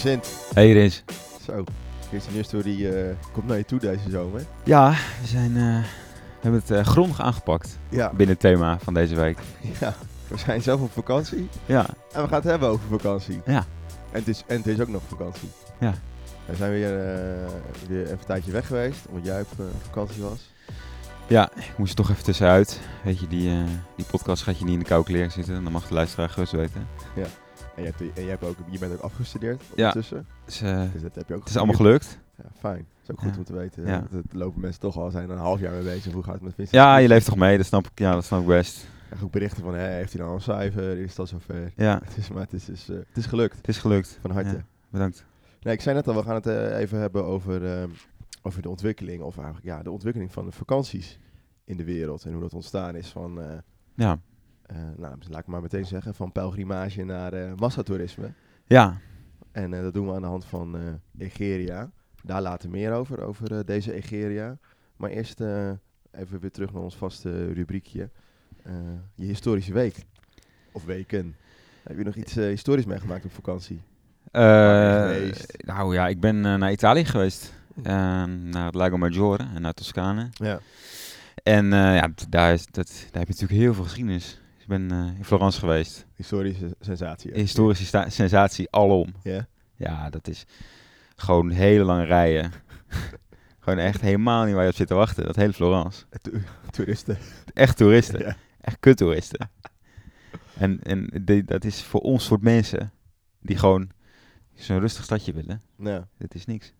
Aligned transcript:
Vincent, 0.00 0.28
Hey 0.54 0.72
Rins. 0.72 1.02
zo. 1.44 1.64
Christian 2.08 2.34
Juster 2.34 2.62
die 2.62 2.98
eh, 2.98 3.14
komt 3.32 3.46
naar 3.46 3.56
je 3.56 3.64
toe 3.64 3.78
deze 3.78 4.10
zomer. 4.10 4.42
Ja, 4.64 4.90
we, 5.20 5.26
zijn, 5.26 5.56
eh, 5.56 5.62
we 5.62 6.40
hebben 6.40 6.60
het 6.60 6.70
eh, 6.70 6.84
grondig 6.84 7.20
aangepakt 7.20 7.78
Ja, 7.88 8.08
binnen 8.08 8.28
het 8.28 8.40
thema 8.40 8.78
van 8.78 8.94
deze 8.94 9.14
week. 9.14 9.38
ja, 9.80 9.94
we 10.28 10.38
zijn 10.38 10.62
zelf 10.62 10.80
op 10.80 10.92
vakantie 10.92 11.48
Ja, 11.66 11.86
en 12.12 12.22
we 12.22 12.28
gaan 12.28 12.38
het 12.38 12.44
hebben 12.44 12.68
over 12.68 12.88
vakantie. 12.90 13.40
Ja. 13.46 13.64
En 14.12 14.18
het 14.18 14.28
is, 14.28 14.42
en 14.46 14.56
het 14.56 14.66
is 14.66 14.80
ook 14.80 14.88
nog 14.88 15.02
vakantie. 15.08 15.48
Ja. 15.80 15.94
We 16.46 16.56
zijn 16.56 16.70
weer, 16.70 16.96
weer 17.88 18.02
even 18.02 18.12
een 18.12 18.24
tijdje 18.26 18.52
weg 18.52 18.66
geweest, 18.66 19.06
omdat 19.08 19.24
jij 19.26 19.40
op 19.40 19.48
vakantie 19.82 20.22
was. 20.22 20.50
ja, 21.26 21.50
ik 21.56 21.72
moest 21.78 21.90
er 21.90 21.96
toch 21.96 22.10
even 22.10 22.24
tussenuit. 22.24 22.80
Weet 23.04 23.20
je, 23.20 23.26
die, 23.28 23.64
die 23.96 24.06
podcast 24.10 24.42
gaat 24.42 24.58
je 24.58 24.64
niet 24.64 24.72
in 24.72 24.78
de 24.78 24.84
koude 24.84 25.06
kleren 25.06 25.30
zitten. 25.30 25.62
Dan 25.64 25.72
mag 25.72 25.88
de 25.88 25.94
luisteraar 25.94 26.28
gerust 26.28 26.52
weten. 26.52 26.86
En, 27.80 27.86
je, 27.86 27.92
hebt, 27.96 28.16
en 28.16 28.22
jij 28.22 28.30
hebt 28.30 28.44
ook, 28.44 28.56
je 28.70 28.78
bent 28.78 28.92
ook 28.92 29.00
afgestudeerd 29.00 29.60
Ja. 29.60 29.86
ondertussen. 29.86 30.26
Dus, 30.44 30.60
eh, 30.60 30.82
Dus 30.92 31.02
dat 31.02 31.14
heb 31.14 31.28
je 31.28 31.34
ook 31.34 31.40
het 31.40 31.48
is 31.48 31.56
allemaal 31.56 31.74
gelukt. 31.76 32.18
Ja, 32.36 32.44
fijn. 32.58 32.76
Dat 32.76 33.02
is 33.02 33.10
ook 33.10 33.18
goed 33.20 33.32
Ja. 33.32 33.38
om 33.38 33.44
te 33.44 33.52
weten. 33.52 33.86
Ja. 33.86 34.06
Dat, 34.10 34.22
lopen 34.32 34.60
mensen 34.60 34.80
toch 34.80 34.96
al, 34.96 35.10
zijn 35.10 35.30
een 35.30 35.38
half 35.38 35.60
jaar 35.60 35.72
mee 35.72 35.82
bezig. 35.82 36.12
Hoe 36.12 36.22
gaat 36.22 36.34
het 36.34 36.42
met 36.42 36.54
Vincent? 36.54 36.76
Ja, 36.76 36.96
je 36.96 37.08
leeft 37.08 37.26
toch 37.26 37.36
mee, 37.36 37.56
dat 37.56 37.66
snap 37.66 37.86
ik, 37.86 37.98
ja, 37.98 38.12
dat 38.12 38.24
snap 38.24 38.40
ik 38.40 38.46
best. 38.46 38.82
Ik 38.82 38.88
krijg 39.06 39.22
ook 39.22 39.30
berichten 39.32 39.62
van, 39.62 39.74
hé, 39.74 39.88
heeft 39.92 40.12
hij 40.12 40.22
nou 40.22 40.34
een 40.34 40.40
cijfer? 40.40 40.98
Is 40.98 41.14
dat 41.14 41.28
zover? 41.28 41.72
Ja, 41.76 42.00
Het 42.04 42.16
is, 42.16 42.28
maar 42.30 42.42
het 42.42 42.52
is, 42.52 42.64
dus, 42.64 42.88
eh, 42.88 42.96
het 42.96 43.16
is 43.16 43.26
gelukt. 43.26 43.56
het 43.56 43.68
is 43.68 43.78
gelukt. 43.78 44.18
Van 44.20 44.30
harte. 44.30 44.50
Ja, 44.50 44.64
bedankt. 44.90 45.24
Nee, 45.62 45.74
ik 45.74 45.80
zei 45.80 45.94
net 45.94 46.08
al, 46.08 46.14
we 46.14 46.22
gaan 46.22 46.34
het 46.34 46.46
eh, 46.46 46.78
even 46.78 46.98
hebben 46.98 47.24
over, 47.24 47.66
ehm, 47.78 47.88
over 48.42 48.62
de 48.62 48.68
ontwikkeling, 48.68 49.22
of 49.22 49.36
eigenlijk 49.36 49.66
ja, 49.66 49.82
de 49.82 49.90
ontwikkeling 49.90 50.32
van 50.32 50.44
de 50.44 50.52
vakanties 50.52 51.18
in 51.64 51.76
de 51.76 51.84
wereld 51.84 52.24
en 52.24 52.32
hoe 52.32 52.40
dat 52.40 52.54
ontstaan 52.54 52.96
is 52.96 53.08
van, 53.08 53.40
Ja, 53.94 54.18
nou, 54.96 55.14
laat 55.28 55.40
ik 55.40 55.46
maar 55.46 55.60
meteen 55.62 55.86
zeggen, 55.86 56.14
van 56.14 56.32
pelgrimage 56.32 57.04
naar 57.04 57.32
eh, 57.32 57.52
massatoerisme. 57.56 58.32
ja, 58.66 59.00
En 59.52 59.74
eh, 59.74 59.82
dat 59.82 59.94
doen 59.94 60.06
we 60.06 60.12
aan 60.12 60.20
de 60.20 60.26
hand 60.26 60.44
van 60.44 60.76
eh, 60.76 60.82
Egeria. 61.18 61.90
Daar 62.24 62.42
later 62.42 62.70
meer 62.70 62.92
over, 62.92 63.20
over 63.22 63.58
eh, 63.58 63.64
deze 63.64 63.92
Egeria. 63.92 64.58
Maar 64.96 65.10
eerst 65.10 65.40
eh, 65.40 65.70
even 66.10 66.40
weer 66.40 66.50
terug 66.50 66.72
naar 66.72 66.82
ons 66.82 66.96
vaste 66.96 67.52
rubriekje. 67.52 68.10
Eh, 68.62 68.72
je 69.14 69.24
historische 69.26 69.72
week. 69.72 70.04
Of 70.72 70.84
weken. 70.84 71.36
Heb 71.82 71.98
je 71.98 72.04
nog 72.04 72.14
iets 72.14 72.36
eh, 72.36 72.46
historisch 72.46 72.84
meegemaakt 72.84 73.24
op 73.24 73.32
vakantie? 73.32 73.80
Eh, 74.30 75.32
nou 75.58 75.94
ja, 75.94 76.08
ik 76.08 76.20
ben 76.20 76.44
eh, 76.46 76.54
naar 76.54 76.72
Italië 76.72 77.04
geweest. 77.04 77.52
Naar 77.82 78.64
het 78.64 78.74
Lago 78.74 78.96
Maggiore 78.98 79.46
en 79.54 79.62
naar 79.62 79.72
Toscane. 79.72 80.28
Ja. 80.32 80.60
En 81.42 81.64
eh, 81.72 81.94
ja, 81.96 82.08
daar, 82.28 82.52
is, 82.52 82.66
dat, 82.66 82.86
daar 82.86 83.20
heb 83.20 83.28
je 83.28 83.32
natuurlijk 83.32 83.60
heel 83.60 83.74
veel 83.74 83.84
geschiedenis. 83.84 84.40
Ben 84.70 84.90
eh, 84.90 85.16
in 85.16 85.24
Florence 85.24 85.58
geweest. 85.58 86.06
Historische 86.14 86.76
sensatie. 86.80 87.30
hè? 87.30 87.38
Historische 87.38 88.04
sensatie 88.08 88.70
alom. 88.70 89.14
Ja? 89.22 89.46
Ja, 89.76 90.10
dat 90.10 90.28
is 90.28 90.44
gewoon 91.16 91.50
hele 91.50 91.84
lange 91.84 92.04
rijen. 92.04 92.52
gewoon 93.60 93.78
echt 93.78 94.00
helemaal 94.00 94.44
niet 94.44 94.54
waar 94.54 94.62
je 94.62 94.68
op 94.70 94.74
zit 94.76 94.86
te 94.86 94.94
wachten. 94.94 95.24
Dat 95.24 95.36
hele 95.36 95.52
Florence. 95.52 96.04
To- 96.22 96.30
toeristen. 96.70 97.18
Echt 97.54 97.76
toeristen. 97.76 98.20
Ja. 98.20 98.36
Echt 98.60 98.76
kuttoeristen. 98.80 99.50
en 100.54 100.80
en 100.82 101.24
dat 101.46 101.64
is 101.64 101.82
voor 101.82 102.00
ons 102.00 102.24
soort 102.24 102.42
mensen 102.42 102.92
die 103.40 103.56
gewoon 103.56 103.90
zo'n 104.54 104.80
rustig 104.80 105.04
stadje 105.04 105.32
willen. 105.32 105.62
Nou, 105.76 106.04
Dit 106.18 106.34
is 106.34 106.46
niks. 106.46 106.72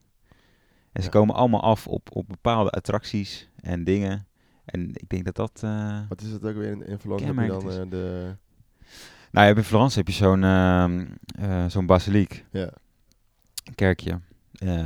En 0.92 1.02
ze 1.02 1.08
Ja. 1.08 1.12
komen 1.12 1.34
allemaal 1.34 1.62
af 1.62 1.86
op, 1.86 2.08
op 2.16 2.28
bepaalde 2.28 2.70
attracties 2.70 3.48
en 3.60 3.84
dingen. 3.84 4.26
En 4.70 4.88
ik 4.94 5.08
denk 5.08 5.24
dat 5.24 5.34
dat... 5.36 5.60
eh, 5.64 5.98
wat 6.08 6.20
is 6.20 6.30
het 6.30 6.44
ook 6.44 6.54
weer 6.56 6.70
in, 6.70 6.86
in 6.86 6.98
Florence? 6.98 7.26
Heb 7.32 7.44
je 7.44 7.46
dan 7.50 7.70
eh, 7.70 7.90
de... 7.90 8.34
Nou, 9.30 9.48
ja, 9.48 9.54
in 9.56 9.64
Florence 9.64 9.98
heb 9.98 10.06
je 10.06 10.12
zo'n 10.14 10.44
ehm, 10.44 11.06
eh, 11.40 11.64
zo'n 11.68 11.86
basiliek, 11.86 12.44
Ja, 12.50 12.70
een 13.64 13.74
kerkje, 13.74 14.20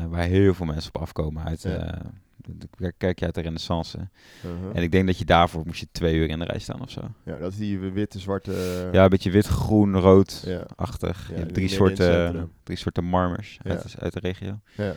waar 0.09 0.23
heel 0.23 0.55
veel 0.55 0.67
mensen 0.67 0.95
op 0.95 1.01
afkomen 1.03 1.45
uit... 1.45 1.63
Ja. 1.63 1.99
de, 2.37 2.93
kerkje 2.99 3.25
uit 3.25 3.35
de 3.35 3.41
renaissance. 3.41 3.99
uh-huh. 4.45 4.71
En 4.75 4.83
ik 4.83 4.93
denk 4.93 5.07
dat 5.07 5.19
je 5.19 5.25
daarvoor 5.25 5.63
moest 5.67 5.81
je 5.81 5.87
twee 5.93 6.15
uur 6.17 6.29
in 6.29 6.39
de 6.39 6.45
rij 6.45 6.59
staan 6.59 6.81
of 6.83 6.91
zo. 6.91 7.01
ja, 7.25 7.37
dat 7.37 7.53
is 7.53 7.59
die 7.59 7.79
witte, 7.79 8.19
zwarte... 8.19 8.89
Ja, 8.93 9.03
een 9.05 9.11
beetje 9.11 9.31
wit, 9.31 9.47
groen, 9.47 9.97
rood. 9.99 10.43
ja. 10.47 10.67
je 10.79 11.35
hebt 11.35 11.55
drie 11.55 11.69
soorten, 11.69 12.51
drie 12.63 12.79
soorten 12.79 13.05
marmers 13.05 13.59
Ja. 13.63 13.71
uit, 13.71 13.83
de, 13.93 13.99
uit 14.01 14.13
de 14.13 14.21
regio. 14.21 14.61
Ja. 14.77 14.85
En 14.85 14.97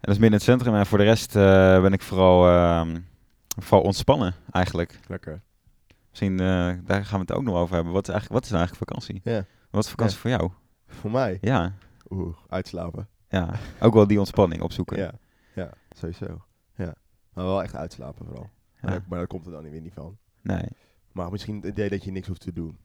dat 0.00 0.14
is 0.14 0.20
midden 0.20 0.26
in 0.28 0.32
het 0.32 0.42
centrum. 0.42 0.74
En 0.74 0.86
voor 0.86 0.98
de 0.98 1.04
rest 1.04 1.32
ben 1.82 1.92
ik 1.92 2.02
vooral, 2.02 2.48
ehm, 2.48 2.98
vooral 3.62 3.86
ontspannen 3.86 4.34
eigenlijk. 4.50 5.00
Lekker. 5.08 5.40
Misschien, 6.08 6.40
eh, 6.40 6.72
daar 6.84 7.04
gaan 7.04 7.20
we 7.20 7.26
het 7.26 7.32
ook 7.32 7.42
nog 7.42 7.54
over 7.56 7.74
hebben. 7.74 7.92
Wat 7.92 8.08
is, 8.08 8.14
eigenlijk, 8.14 8.40
wat 8.40 8.44
is 8.44 8.50
nou 8.50 8.62
eigenlijk 8.66 8.90
vakantie? 8.90 9.20
Ja. 9.32 9.44
Wat 9.70 9.84
is 9.84 9.90
vakantie 9.90 10.18
voor 10.18 10.30
jou? 10.30 10.50
Voor 10.86 11.10
mij? 11.10 11.38
Ja, 11.40 11.72
Oeh, 12.10 12.36
uitslapen. 12.48 13.08
ja. 13.28 13.50
Ook 13.80 13.94
wel 13.94 14.06
die 14.06 14.18
ontspanning 14.18 14.62
opzoeken. 14.62 14.98
Ja, 14.98 15.12
ja, 15.54 15.70
sowieso. 15.90 16.44
Ja. 16.74 16.94
Maar 17.32 17.44
wel 17.44 17.62
echt 17.62 17.74
uitslapen 17.74 18.24
vooral. 18.26 18.50
Maar, 18.80 18.92
Ja. 18.92 19.04
maar 19.08 19.18
dat 19.18 19.28
komt 19.28 19.46
er 19.46 19.52
dan 19.52 19.70
weer 19.70 19.80
niet 19.80 19.92
van. 19.92 20.18
Nee. 20.42 20.68
Maar 21.12 21.30
misschien 21.30 21.56
het 21.56 21.64
idee 21.64 21.88
dat 21.88 22.04
je 22.04 22.10
niks 22.10 22.26
hoeft 22.28 22.40
te 22.40 22.52
doen. 22.52 22.78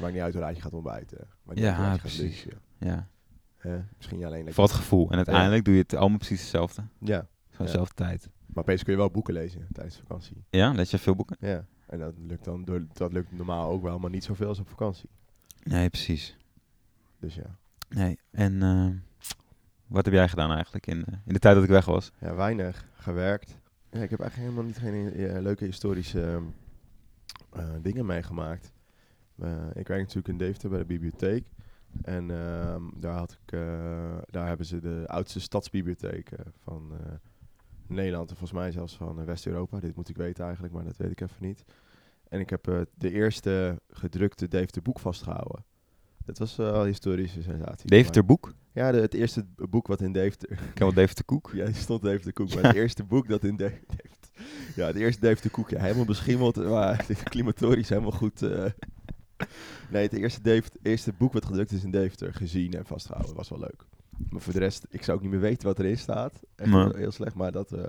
Maakt 0.00 0.12
niet 0.12 0.22
uit 0.22 0.32
hoe 0.32 0.42
laat 0.42 0.56
je 0.56 0.62
gaat 0.62 0.72
ontbijten. 0.72 1.18
Maakt 1.42 1.58
niet 1.58 1.68
Ja, 1.68 1.76
uit 1.76 1.94
je 1.94 2.00
precies. 2.00 2.40
gaat 2.40 2.44
lunchen. 2.44 2.60
Ja. 2.78 3.08
Hè? 3.56 3.78
Misschien 3.96 4.24
alleen 4.24 4.52
Voor 4.52 4.64
het 4.64 4.72
gevoel. 4.72 5.10
En 5.10 5.16
uiteindelijk 5.16 5.64
doe 5.64 5.74
je 5.74 5.80
het 5.80 5.94
allemaal 5.94 6.18
precies 6.18 6.40
hetzelfde. 6.40 6.82
Ja. 6.98 7.26
dezelfde 7.58 7.94
tijd. 7.94 8.28
Maar 8.56 8.64
opeens 8.64 8.82
kun 8.82 8.92
je 8.92 8.98
wel 8.98 9.10
boeken 9.10 9.34
lezen 9.34 9.66
tijdens 9.72 9.96
vakantie. 9.96 10.44
Ja, 10.50 10.70
lees 10.72 10.90
je 10.90 10.98
veel 10.98 11.14
boeken? 11.14 11.36
Ja. 11.40 11.64
En 11.86 11.98
dat 11.98 12.14
lukt 12.26 12.44
dan 12.44 12.64
door, 12.64 12.86
dat 12.92 13.12
lukt 13.12 13.32
normaal 13.32 13.70
ook 13.70 13.82
wel, 13.82 13.98
maar 13.98 14.10
niet 14.10 14.24
zoveel 14.24 14.48
als 14.48 14.58
op 14.58 14.68
vakantie. 14.68 15.08
Nee, 15.62 15.88
precies. 15.88 16.36
Dus 17.18 17.34
ja. 17.34 17.56
Nee. 17.88 18.18
En 18.30 18.62
eh, 18.62 18.88
wat 19.86 20.04
heb 20.04 20.14
jij 20.14 20.28
gedaan 20.28 20.52
eigenlijk 20.52 20.86
in, 20.86 21.04
eh, 21.04 21.14
in 21.26 21.32
de 21.32 21.38
tijd 21.38 21.54
dat 21.54 21.64
ik 21.64 21.70
weg 21.70 21.84
was? 21.84 22.12
Ja, 22.20 22.34
weinig 22.34 22.86
gewerkt. 22.94 23.58
Ja, 23.90 24.02
ik 24.02 24.10
heb 24.10 24.20
eigenlijk 24.20 24.50
helemaal 24.50 24.64
niet 24.64 24.78
geen 24.78 25.12
eh, 25.12 25.42
leuke 25.42 25.64
historische 25.64 26.22
ehm, 26.22 26.42
eh, 27.52 27.74
dingen 27.82 28.06
meegemaakt. 28.06 28.72
Eh, 29.38 29.66
ik 29.74 29.88
werk 29.88 30.00
natuurlijk 30.00 30.28
in 30.28 30.38
Deventer 30.38 30.70
bij 30.70 30.78
de 30.78 30.84
bibliotheek. 30.84 31.44
En 32.02 32.30
ehm, 32.30 32.82
daar, 32.94 33.16
had 33.16 33.32
ik, 33.32 33.52
eh, 33.52 34.18
daar 34.30 34.46
hebben 34.46 34.66
ze 34.66 34.80
de 34.80 35.04
oudste 35.06 35.40
stadsbibliotheek 35.40 36.30
eh, 36.30 36.46
van 36.62 36.92
eh, 36.92 37.12
Nederland. 37.88 38.30
En 38.30 38.36
volgens 38.36 38.58
mij 38.58 38.72
zelfs 38.72 38.96
van 38.96 39.20
eh, 39.20 39.24
West-Europa. 39.26 39.80
Dit 39.80 39.96
moet 39.96 40.08
ik 40.08 40.16
weten 40.16 40.44
eigenlijk, 40.44 40.74
maar 40.74 40.84
dat 40.84 40.96
weet 40.96 41.10
ik 41.10 41.20
even 41.20 41.46
niet. 41.46 41.64
En 42.28 42.40
ik 42.40 42.50
heb 42.50 42.68
eh, 42.68 42.80
de 42.94 43.10
eerste 43.12 43.80
gedrukte 43.90 44.48
Deventer 44.48 44.82
boek 44.82 45.00
vastgehouden. 45.00 45.64
Dat 46.24 46.38
was 46.38 46.56
wel 46.56 46.80
een 46.80 46.86
historische 46.86 47.42
sensatie. 47.42 47.88
Deventer 47.90 48.24
boek? 48.24 48.54
Ja, 48.72 48.92
de, 48.92 49.00
het 49.00 49.14
eerste 49.14 49.46
boek 49.56 49.86
wat 49.86 50.00
in 50.00 50.14
Ik 50.14 50.36
ken 50.38 50.58
wel 50.74 50.92
Deventer 50.92 51.24
Koek. 51.24 51.50
ja, 51.54 51.72
stond 51.72 52.02
Dave 52.02 52.24
de 52.24 52.32
Koek. 52.32 52.54
Maar 52.54 52.62
het 52.62 52.74
eerste 52.76 53.04
boek 53.04 53.28
dat 53.28 53.44
in 53.44 53.56
Dave... 53.56 53.80
Dave- 53.96 54.44
ja, 54.76 54.86
het 54.86 54.96
eerste 54.96 55.20
Dave 55.20 55.42
de 55.42 55.50
Koek. 55.50 55.70
Ja, 55.70 55.80
helemaal 55.80 56.04
beschimmeld. 56.04 56.56
Maar 56.56 57.04
het 57.06 57.22
climatorisch 57.22 57.88
helemaal 57.88 58.10
goed... 58.10 58.42
eh. 58.42 58.64
Nee, 59.90 60.02
het 60.02 60.12
eerste, 60.12 60.40
Dave, 60.40 60.68
eerste 60.82 61.12
boek 61.18 61.32
wat 61.32 61.44
gedrukt 61.44 61.72
is 61.72 61.84
in 61.84 61.90
Deventer 61.90 62.34
gezien 62.34 62.72
en 62.72 62.86
vastgehouden. 62.86 63.34
was 63.36 63.48
wel 63.48 63.58
leuk. 63.58 63.84
Maar 64.30 64.40
voor 64.40 64.52
de 64.52 64.58
rest, 64.58 64.86
ik 64.90 65.02
zou 65.02 65.16
ook 65.16 65.22
niet 65.22 65.32
meer 65.32 65.40
weten 65.40 65.66
wat 65.68 65.78
erin 65.78 65.98
staat. 65.98 66.32
Echt 66.56 66.70
Nee. 66.70 66.96
heel, 66.96 67.10
slecht. 67.12 67.34
Maar 67.34 67.52
dat, 67.52 67.72
eh, 67.72 67.78
dat 67.78 67.88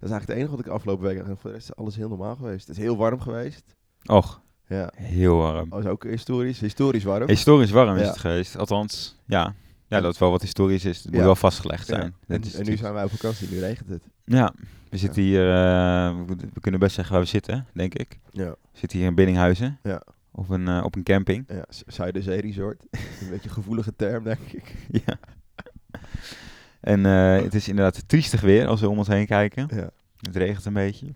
is 0.00 0.10
eigenlijk 0.10 0.26
het 0.28 0.36
enige 0.36 0.50
wat 0.56 0.60
ik 0.66 0.72
afgelopen 0.72 1.06
week... 1.06 1.18
En 1.18 1.24
voor 1.38 1.50
de 1.50 1.56
rest 1.56 1.68
is 1.68 1.76
alles 1.76 1.96
heel 1.96 2.08
normaal 2.08 2.36
geweest. 2.36 2.66
Het 2.66 2.76
is 2.76 2.82
heel 2.82 2.96
warm 2.96 3.20
geweest. 3.20 3.76
Och, 4.06 4.40
Ja. 4.66 4.90
heel 4.94 5.36
warm. 5.36 5.68
Dat 5.68 5.78
is 5.78 5.86
ook 5.86 6.04
historisch. 6.04 6.60
Historisch 6.60 7.04
warm. 7.04 7.28
Historisch 7.28 7.70
warm 7.70 7.94
is 7.96 8.00
Ja. 8.02 8.06
het 8.08 8.18
geweest. 8.18 8.56
Althans, 8.56 9.16
ja. 9.26 9.54
Ja, 9.86 10.00
dat 10.00 10.18
wel 10.18 10.30
wat 10.30 10.42
historisch 10.42 10.84
is. 10.84 10.96
Het 10.96 11.06
moet 11.06 11.16
Ja. 11.16 11.24
wel 11.24 11.36
vastgelegd 11.36 11.88
Ja. 11.88 11.94
zijn. 11.96 12.14
En, 12.26 12.42
en 12.58 12.64
nu 12.64 12.76
zijn 12.76 12.92
wij 12.92 13.04
op 13.04 13.10
vakantie. 13.10 13.48
Nu 13.50 13.58
regent 13.60 13.88
het. 13.88 14.02
Ja, 14.24 14.52
we 14.90 14.96
zitten 14.96 15.22
hier... 15.22 15.40
eh, 15.50 16.16
we, 16.26 16.60
kunnen 16.60 16.80
best 16.80 16.94
zeggen 16.94 17.14
waar 17.14 17.22
we 17.22 17.28
zitten, 17.28 17.66
denk 17.72 17.94
ik. 17.94 18.18
Ja. 18.30 18.50
We 18.50 18.78
zitten 18.78 18.98
hier 18.98 19.06
in 19.08 19.14
Biddinghuizen. 19.14 19.78
Ja. 19.82 20.02
Op 20.30 20.48
een, 20.48 20.68
eh, 20.68 20.80
op 20.84 20.94
een 20.96 21.02
camping. 21.02 21.44
ja. 21.48 21.64
Zuiderzee 21.86 22.40
Resort. 22.40 22.82
een 23.20 23.28
beetje 23.30 23.48
een 23.48 23.54
gevoelige 23.54 23.96
term, 23.96 24.24
denk 24.24 24.40
ik. 24.52 24.74
ja. 25.06 25.18
En 26.80 27.06
eh, 27.06 27.42
het 27.42 27.54
is 27.54 27.68
inderdaad 27.68 28.08
triestig 28.08 28.40
weer 28.40 28.66
als 28.66 28.80
we 28.80 28.88
om 28.88 28.98
ons 28.98 29.08
heen 29.08 29.26
kijken. 29.26 29.68
Ja. 29.74 29.90
Het 30.20 30.36
regent 30.36 30.64
een 30.64 30.72
beetje. 30.72 31.14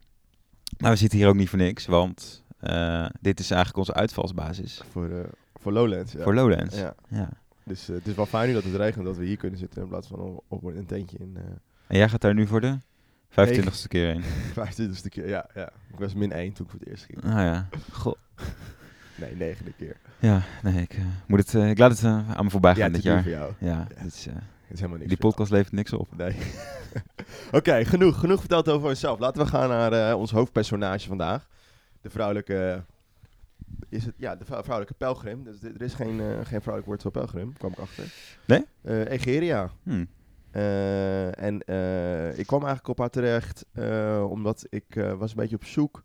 Maar 0.79 0.91
we 0.91 0.97
zitten 0.97 1.19
hier 1.19 1.29
ook 1.29 1.35
niet 1.35 1.49
voor 1.49 1.59
niks, 1.59 1.87
want 1.87 2.43
eh, 2.59 3.07
dit 3.21 3.41
is 3.41 3.51
eigenlijk 3.51 3.79
onze 3.79 3.95
uitvalsbasis 3.95 4.83
Voor, 4.91 5.11
eh, 5.11 5.25
voor 5.55 5.73
Lowlands, 5.73 6.13
ja. 6.13 6.23
voor 6.23 6.35
Lowlands. 6.35 6.77
Ja. 6.77 6.95
Ja. 7.09 7.29
Dus 7.65 7.87
het 7.87 8.07
is 8.07 8.15
wel 8.15 8.27
fijn 8.27 8.49
nu 8.49 8.55
dat 8.55 8.65
het 8.65 8.75
regent 8.75 9.05
dat 9.05 9.17
we 9.17 9.25
hier 9.25 9.37
kunnen 9.37 9.59
zitten 9.59 9.83
in 9.83 9.89
plaats 9.89 10.09
van 10.09 10.41
op, 10.49 10.65
een 10.65 10.87
tentje 10.87 11.19
in 11.19 11.37
En 11.87 11.97
jij 11.99 12.09
gaat 12.09 12.21
daar 12.21 12.35
nu 12.35 12.47
voor 12.47 12.61
de 12.61 12.79
25ste 13.31 13.89
keer 13.89 14.07
heen. 14.13 14.23
25ste 14.69 15.09
keer. 15.09 15.29
Ja, 15.29 15.47
ja. 15.55 15.73
Ik 15.93 15.99
was 15.99 16.15
min 16.15 16.33
1 16.33 16.53
toen 16.53 16.65
ik 16.65 16.71
voor 16.71 16.81
het 16.81 16.89
eerst 16.89 17.05
ging. 17.05 17.25
Ah 17.25 17.31
ja. 17.31 17.69
Goh. 17.93 18.15
Nee, 19.15 19.37
negende 19.37 19.73
keer. 19.73 19.97
Ja, 20.19 20.43
nee, 20.63 20.83
ik, 20.83 20.99
moet 21.27 21.39
het, 21.39 21.71
ik 21.71 21.79
laat 21.79 21.91
het 21.91 22.05
aan 22.05 22.45
me 22.45 22.51
voorbij 22.51 22.75
gaan 22.75 22.87
ja, 22.87 22.93
dit 22.93 23.03
jaar. 23.03 23.23
voor 23.23 23.31
jou. 23.31 23.53
Ja, 23.59 23.69
Ja. 23.69 24.03
dit 24.03 24.15
is, 24.15 24.27
is 24.73 24.79
helemaal 24.79 24.99
niks 24.99 25.09
die 25.11 25.19
podcast 25.29 25.51
levert 25.51 25.73
niks 25.73 25.93
op. 25.93 26.09
Nee. 26.17 26.37
Oké, 27.59 27.85
genoeg. 27.85 28.19
Genoeg 28.19 28.41
verteld 28.41 28.69
over 28.69 28.89
onszelf. 28.89 29.19
Laten 29.19 29.43
we 29.43 29.49
gaan 29.49 29.69
naar 29.69 29.93
eh, 29.93 30.19
ons 30.19 30.31
hoofdpersonage 30.31 31.09
vandaag. 31.09 31.49
De 32.01 32.11
vrouwelijke 32.11 32.85
is 33.89 34.05
het 34.05 34.15
ja, 34.17 34.37
de 34.37 34.45
vrou- 34.45 34.63
vrouwelijke 34.63 34.95
pelgrim. 34.99 35.45
Dus 35.45 35.63
er 35.63 35.83
is 35.83 35.95
geen, 35.95 36.21
eh, 36.21 36.27
geen 36.27 36.61
vrouwelijk 36.61 36.87
woord 36.87 37.03
voor 37.03 37.11
pelgrim, 37.11 37.53
kwam 37.53 37.71
ik 37.73 37.79
achter. 37.79 38.05
Nee? 38.47 38.65
Eh, 38.83 39.11
Egeria. 39.11 39.71
Hm. 39.83 40.05
Eh, 40.51 41.43
en 41.43 41.55
ik 42.39 42.47
kwam 42.47 42.61
eigenlijk 42.61 42.89
op 42.89 42.99
haar 42.99 43.11
terecht 43.11 43.65
omdat 44.29 44.67
ik 44.69 44.85
was 45.19 45.31
een 45.31 45.37
beetje 45.37 45.57
op 45.57 45.65
zoek 45.65 46.03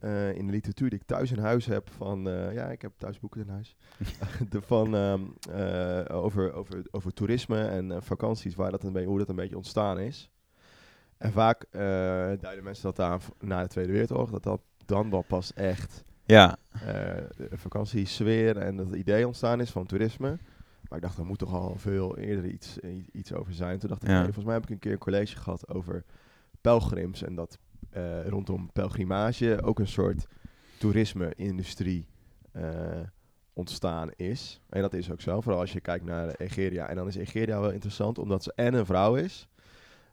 eh, 0.00 0.34
in 0.34 0.46
de 0.46 0.52
literatuur 0.52 0.90
die 0.90 0.98
ik 0.98 1.06
thuis 1.06 1.32
in 1.32 1.38
huis 1.38 1.66
heb 1.66 1.90
van, 1.90 2.28
eh, 2.28 2.52
ja, 2.54 2.70
ik 2.70 2.82
heb 2.82 2.92
thuis 2.98 3.20
boeken 3.20 3.40
in 3.40 3.48
huis, 3.48 3.76
de, 4.50 4.62
van, 4.62 4.94
ehm, 4.94 5.20
eh, 5.50 6.16
over, 6.16 6.52
over, 6.52 6.84
over 6.90 7.12
toerisme 7.12 7.64
en 7.64 8.02
vakanties, 8.02 8.54
waar 8.54 8.70
dat 8.70 8.82
een 8.84 8.92
beetje, 8.92 9.08
hoe 9.08 9.18
dat 9.18 9.28
een 9.28 9.36
beetje 9.36 9.56
ontstaan 9.56 9.98
is. 9.98 10.30
En 11.16 11.32
vaak 11.32 11.66
duiden 11.70 12.64
mensen 12.64 12.82
dat 12.82 13.00
aan 13.00 13.20
na 13.40 13.62
de 13.62 13.68
Tweede 13.68 13.92
Wereldoorlog, 13.92 14.30
dat 14.30 14.42
dat 14.42 14.60
dan 14.84 15.10
wel 15.10 15.22
pas 15.22 15.52
echt 15.52 16.04
Ja, 16.24 16.56
de 17.36 17.48
vakantiesfeer 17.52 18.56
en 18.56 18.76
dat 18.76 18.94
idee 18.94 19.26
ontstaan 19.26 19.60
is 19.60 19.70
van 19.70 19.86
toerisme. 19.86 20.38
Maar 20.88 20.98
ik 20.98 21.04
dacht, 21.04 21.18
er 21.18 21.24
moet 21.24 21.38
toch 21.38 21.54
al 21.54 21.74
veel 21.76 22.18
eerder 22.18 22.46
iets, 22.46 22.78
iets 23.12 23.32
over 23.32 23.54
zijn. 23.54 23.78
Toen 23.78 23.88
dacht 23.88 24.02
ik, 24.02 24.08
Ja. 24.08 24.14
nee, 24.14 24.24
volgens 24.24 24.44
mij 24.44 24.54
heb 24.54 24.62
ik 24.62 24.70
een 24.70 24.78
keer 24.78 24.92
een 24.92 24.98
college 24.98 25.36
gehad 25.36 25.68
over 25.68 26.04
pelgrims. 26.60 27.22
En 27.22 27.34
dat 27.34 27.58
eh, 27.96 28.26
rondom 28.26 28.70
pelgrimage 28.72 29.62
ook 29.62 29.78
een 29.78 29.88
soort 29.88 30.26
toerisme-industrie 30.78 32.08
eh, 32.52 33.00
ontstaan 33.52 34.10
is. 34.16 34.60
En 34.68 34.82
dat 34.82 34.92
is 34.92 35.10
ook 35.10 35.20
zo, 35.20 35.40
vooral 35.40 35.60
als 35.60 35.72
je 35.72 35.80
kijkt 35.80 36.04
naar 36.04 36.28
Egeria. 36.28 36.88
En 36.88 36.96
dan 36.96 37.08
is 37.08 37.16
Egeria 37.16 37.60
wel 37.60 37.70
interessant, 37.70 38.18
omdat 38.18 38.42
ze 38.42 38.52
en 38.54 38.74
een 38.74 38.86
vrouw 38.86 39.14
is, 39.14 39.48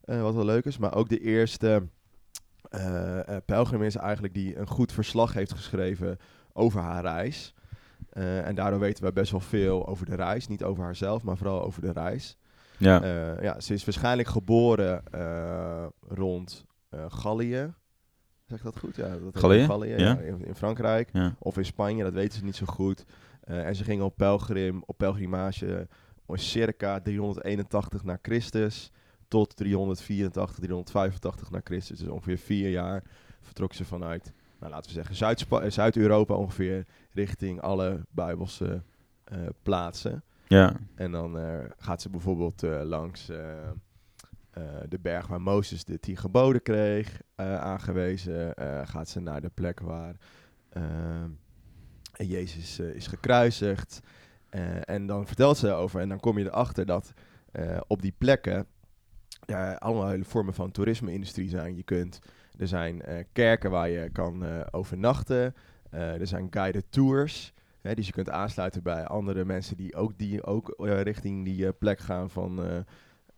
eh, 0.03 0.21
wat 0.21 0.33
wel 0.33 0.45
leuk 0.45 0.65
is, 0.65 0.77
maar 0.77 0.95
ook 0.95 1.09
de 1.09 1.19
eerste 1.19 1.83
pelgrim 3.45 3.83
is 3.83 3.95
eigenlijk 3.95 4.33
die 4.33 4.57
een 4.57 4.67
goed 4.67 4.91
verslag 4.91 5.33
heeft 5.33 5.53
geschreven 5.53 6.17
over 6.53 6.81
haar 6.81 7.01
reis. 7.01 7.53
En 8.09 8.55
daardoor 8.55 8.79
weten 8.79 9.03
we 9.03 9.13
best 9.13 9.31
wel 9.31 9.39
veel 9.39 9.87
over 9.87 10.05
de 10.05 10.15
reis. 10.15 10.47
Niet 10.47 10.63
over 10.63 10.83
haarzelf, 10.83 11.23
maar 11.23 11.37
vooral 11.37 11.63
over 11.63 11.81
de 11.81 11.91
reis. 11.91 12.37
ja. 12.77 13.05
Ja, 13.41 13.59
ze 13.59 13.73
is 13.73 13.85
waarschijnlijk 13.85 14.27
geboren 14.27 15.03
rond 16.07 16.65
Gallië. 17.07 17.73
Zeg 18.45 18.57
ik 18.57 18.63
dat 18.63 18.79
goed? 18.79 18.95
Ja, 18.95 19.07
dat 19.09 19.19
heet 19.23 19.37
Gallië? 19.37 19.63
Gallië 19.65 19.89
Ja. 19.89 19.97
ja, 19.97 20.17
in, 20.19 20.45
in 20.45 20.55
Frankrijk. 20.55 21.09
ja. 21.13 21.35
Of 21.39 21.57
in 21.57 21.65
Spanje, 21.65 22.03
dat 22.03 22.13
weten 22.13 22.37
ze 22.39 22.43
niet 22.43 22.55
zo 22.55 22.65
goed. 22.65 23.05
Eh, 23.41 23.67
en 23.67 23.75
ze 23.75 23.83
gingen 23.83 24.05
op 24.05 24.17
pelgrim, 24.17 24.83
op 24.85 24.97
pelgrimage 24.97 25.75
eh, 26.27 26.37
circa 26.37 26.99
381 27.01 28.03
na 28.03 28.17
Christus 28.21 28.91
tot 29.27 29.55
384, 29.55 30.55
385 30.59 31.51
na 31.51 31.61
Christus. 31.63 31.99
Dus 31.99 32.07
ongeveer 32.07 32.37
vier 32.37 32.69
jaar 32.69 33.03
vertrokken 33.41 33.77
ze 33.77 33.85
vanuit, 33.85 34.31
nou, 34.59 34.71
laten 34.71 34.87
we 34.87 34.95
zeggen, 34.95 35.15
Zuid-Spa- 35.15 35.61
eh, 35.61 35.71
Zuid-Europa 35.71 36.33
ongeveer 36.35 36.85
richting 37.11 37.61
alle 37.61 38.05
Bijbelse 38.09 38.83
eh, 39.23 39.37
plaatsen. 39.61 40.23
ja. 40.47 40.73
En 40.95 41.11
dan 41.11 41.37
eh, 41.39 41.59
gaat 41.77 42.01
ze 42.01 42.09
bijvoorbeeld 42.09 42.63
eh, 42.63 42.81
langs 42.83 43.29
eh, 44.53 44.63
de 44.89 44.99
berg 44.99 45.27
waar 45.27 45.41
Mozes 45.41 45.83
de 45.83 45.99
tien 45.99 46.17
geboden 46.17 46.61
kreeg, 46.61 47.21
eh, 47.35 47.55
aangewezen. 47.55 48.55
Eh, 48.55 48.87
gaat 48.87 49.09
ze 49.09 49.19
naar 49.19 49.41
de 49.41 49.51
plek 49.53 49.79
waar 49.79 50.15
Jezus 52.17 52.79
is 52.79 53.07
gekruisigd. 53.07 53.99
En 54.83 55.05
dan 55.05 55.27
vertelt 55.27 55.57
ze 55.57 55.71
over, 55.71 56.01
en 56.01 56.09
dan 56.09 56.19
kom 56.19 56.37
je 56.37 56.45
erachter 56.45 56.85
dat 56.85 57.13
op 57.87 58.01
die 58.01 58.13
plekken 58.17 58.65
ja, 59.45 59.73
allemaal 59.73 60.07
hele 60.07 60.23
vormen 60.23 60.53
van 60.53 60.71
toerisme-industrie 60.71 61.49
zijn. 61.49 61.75
Je 61.75 61.83
kunt, 61.83 62.19
er 62.57 62.67
zijn 62.67 63.01
kerken 63.31 63.71
waar 63.71 63.89
je 63.89 64.09
kan 64.09 64.43
overnachten. 64.71 65.55
Er 65.89 66.27
zijn 66.27 66.47
guided 66.49 66.85
tours. 66.89 67.53
Hè, 67.81 67.93
dus 67.93 68.05
je 68.05 68.13
kunt 68.13 68.29
aansluiten 68.29 68.83
bij 68.83 69.05
andere 69.05 69.45
mensen 69.45 69.77
die 69.77 69.95
ook, 69.95 70.17
die 70.17 70.43
ook 70.43 70.73
richting 70.77 71.45
die 71.45 71.71
plek 71.71 71.99
gaan 71.99 72.29
van, 72.29 72.85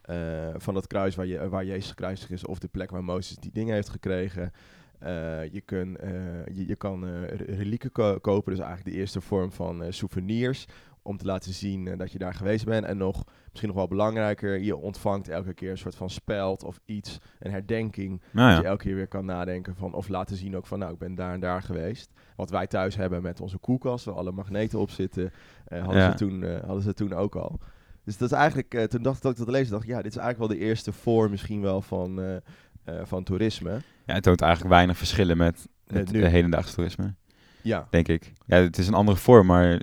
eh, 0.05 0.53
van 0.57 0.73
dat 0.73 0.87
kruis 0.87 1.15
waar, 1.15 1.25
je, 1.25 1.49
waar 1.49 1.65
Jezus 1.65 1.89
gekruisigd 1.89 2.31
is. 2.31 2.45
Of 2.45 2.59
de 2.59 2.67
plek 2.67 2.89
waar 2.91 3.03
Mozes 3.03 3.37
die 3.37 3.51
dingen 3.53 3.73
heeft 3.73 3.89
gekregen. 3.89 4.51
Eh, 4.99 5.09
je, 5.53 5.61
kun, 5.65 5.97
eh, 5.97 6.45
je, 6.53 6.67
je 6.67 6.75
kan 6.75 7.05
re- 7.25 7.35
relieken 7.55 7.91
ko- 7.91 8.19
kopen, 8.19 8.51
dus 8.55 8.61
eigenlijk 8.65 8.95
de 8.95 9.01
eerste 9.01 9.21
vorm 9.21 9.51
van 9.51 9.83
souvenirs. 9.93 10.65
Om 11.01 11.17
te 11.17 11.25
laten 11.25 11.53
zien 11.53 11.97
dat 11.97 12.11
je 12.11 12.17
daar 12.17 12.33
geweest 12.33 12.65
bent. 12.65 12.85
En 12.85 12.97
nog, 12.97 13.23
misschien 13.49 13.67
nog 13.67 13.77
wel 13.77 13.87
belangrijker, 13.87 14.59
je 14.59 14.75
ontvangt 14.75 15.27
elke 15.29 15.53
keer 15.53 15.71
een 15.71 15.77
soort 15.77 15.95
van 15.95 16.09
speld 16.09 16.63
of 16.63 16.79
iets, 16.85 17.17
een 17.39 17.51
herdenking. 17.51 18.21
Nou 18.31 18.49
Dat 18.53 18.61
je 18.61 18.67
elke 18.67 18.83
keer 18.83 18.95
weer 18.95 19.07
kan 19.07 19.25
nadenken 19.25 19.75
van, 19.75 19.93
of 19.93 20.07
laten 20.07 20.35
zien 20.35 20.55
ook 20.55 20.65
van, 20.65 20.79
nou, 20.79 20.93
ik 20.93 20.97
ben 20.99 21.15
daar 21.15 21.33
en 21.33 21.39
daar 21.39 21.61
geweest. 21.61 22.11
Wat 22.35 22.49
wij 22.49 22.67
thuis 22.67 22.95
hebben 22.95 23.21
met 23.21 23.41
onze 23.41 23.57
koelkast, 23.57 24.05
waar 24.05 24.15
alle 24.15 24.31
magneten 24.31 24.79
op 24.79 24.89
zitten, 24.89 25.31
hadden, 25.69 25.95
Ja. 25.97 26.11
ze 26.11 26.17
toen, 26.17 26.43
hadden 26.65 26.83
ze 26.83 26.93
toen 26.93 27.13
ook 27.13 27.35
al. 27.35 27.59
Dus 28.05 28.17
dat 28.17 28.31
is 28.31 28.37
eigenlijk, 28.37 28.73
eh, 28.73 28.83
toen 28.83 29.01
dacht 29.03 29.15
ik 29.17 29.21
dat 29.23 29.31
ik 29.31 29.37
dat 29.37 29.47
lezen, 29.47 29.71
dacht 29.71 29.83
ik, 29.83 29.89
ja, 29.89 30.01
dit 30.01 30.11
is 30.11 30.17
eigenlijk 30.17 30.49
wel 30.49 30.59
de 30.59 30.65
eerste 30.65 30.91
vorm 30.91 31.31
misschien 31.31 31.61
wel 31.61 31.81
van, 31.81 32.21
eh, 32.21 32.35
eh, 32.83 33.05
van 33.05 33.23
toerisme. 33.23 33.81
ja, 34.05 34.13
het 34.13 34.23
toont 34.23 34.41
eigenlijk 34.41 34.73
weinig 34.73 34.97
verschillen 34.97 35.37
met 35.37 35.67
het 35.87 36.11
hedendaagse 36.11 36.73
toerisme, 36.73 37.13
Ja, 37.61 37.87
denk 37.89 38.07
ik. 38.07 38.33
Ja, 38.45 38.57
het 38.57 38.77
is 38.77 38.87
een 38.87 38.93
andere 38.93 39.17
vorm, 39.17 39.45
maar 39.45 39.81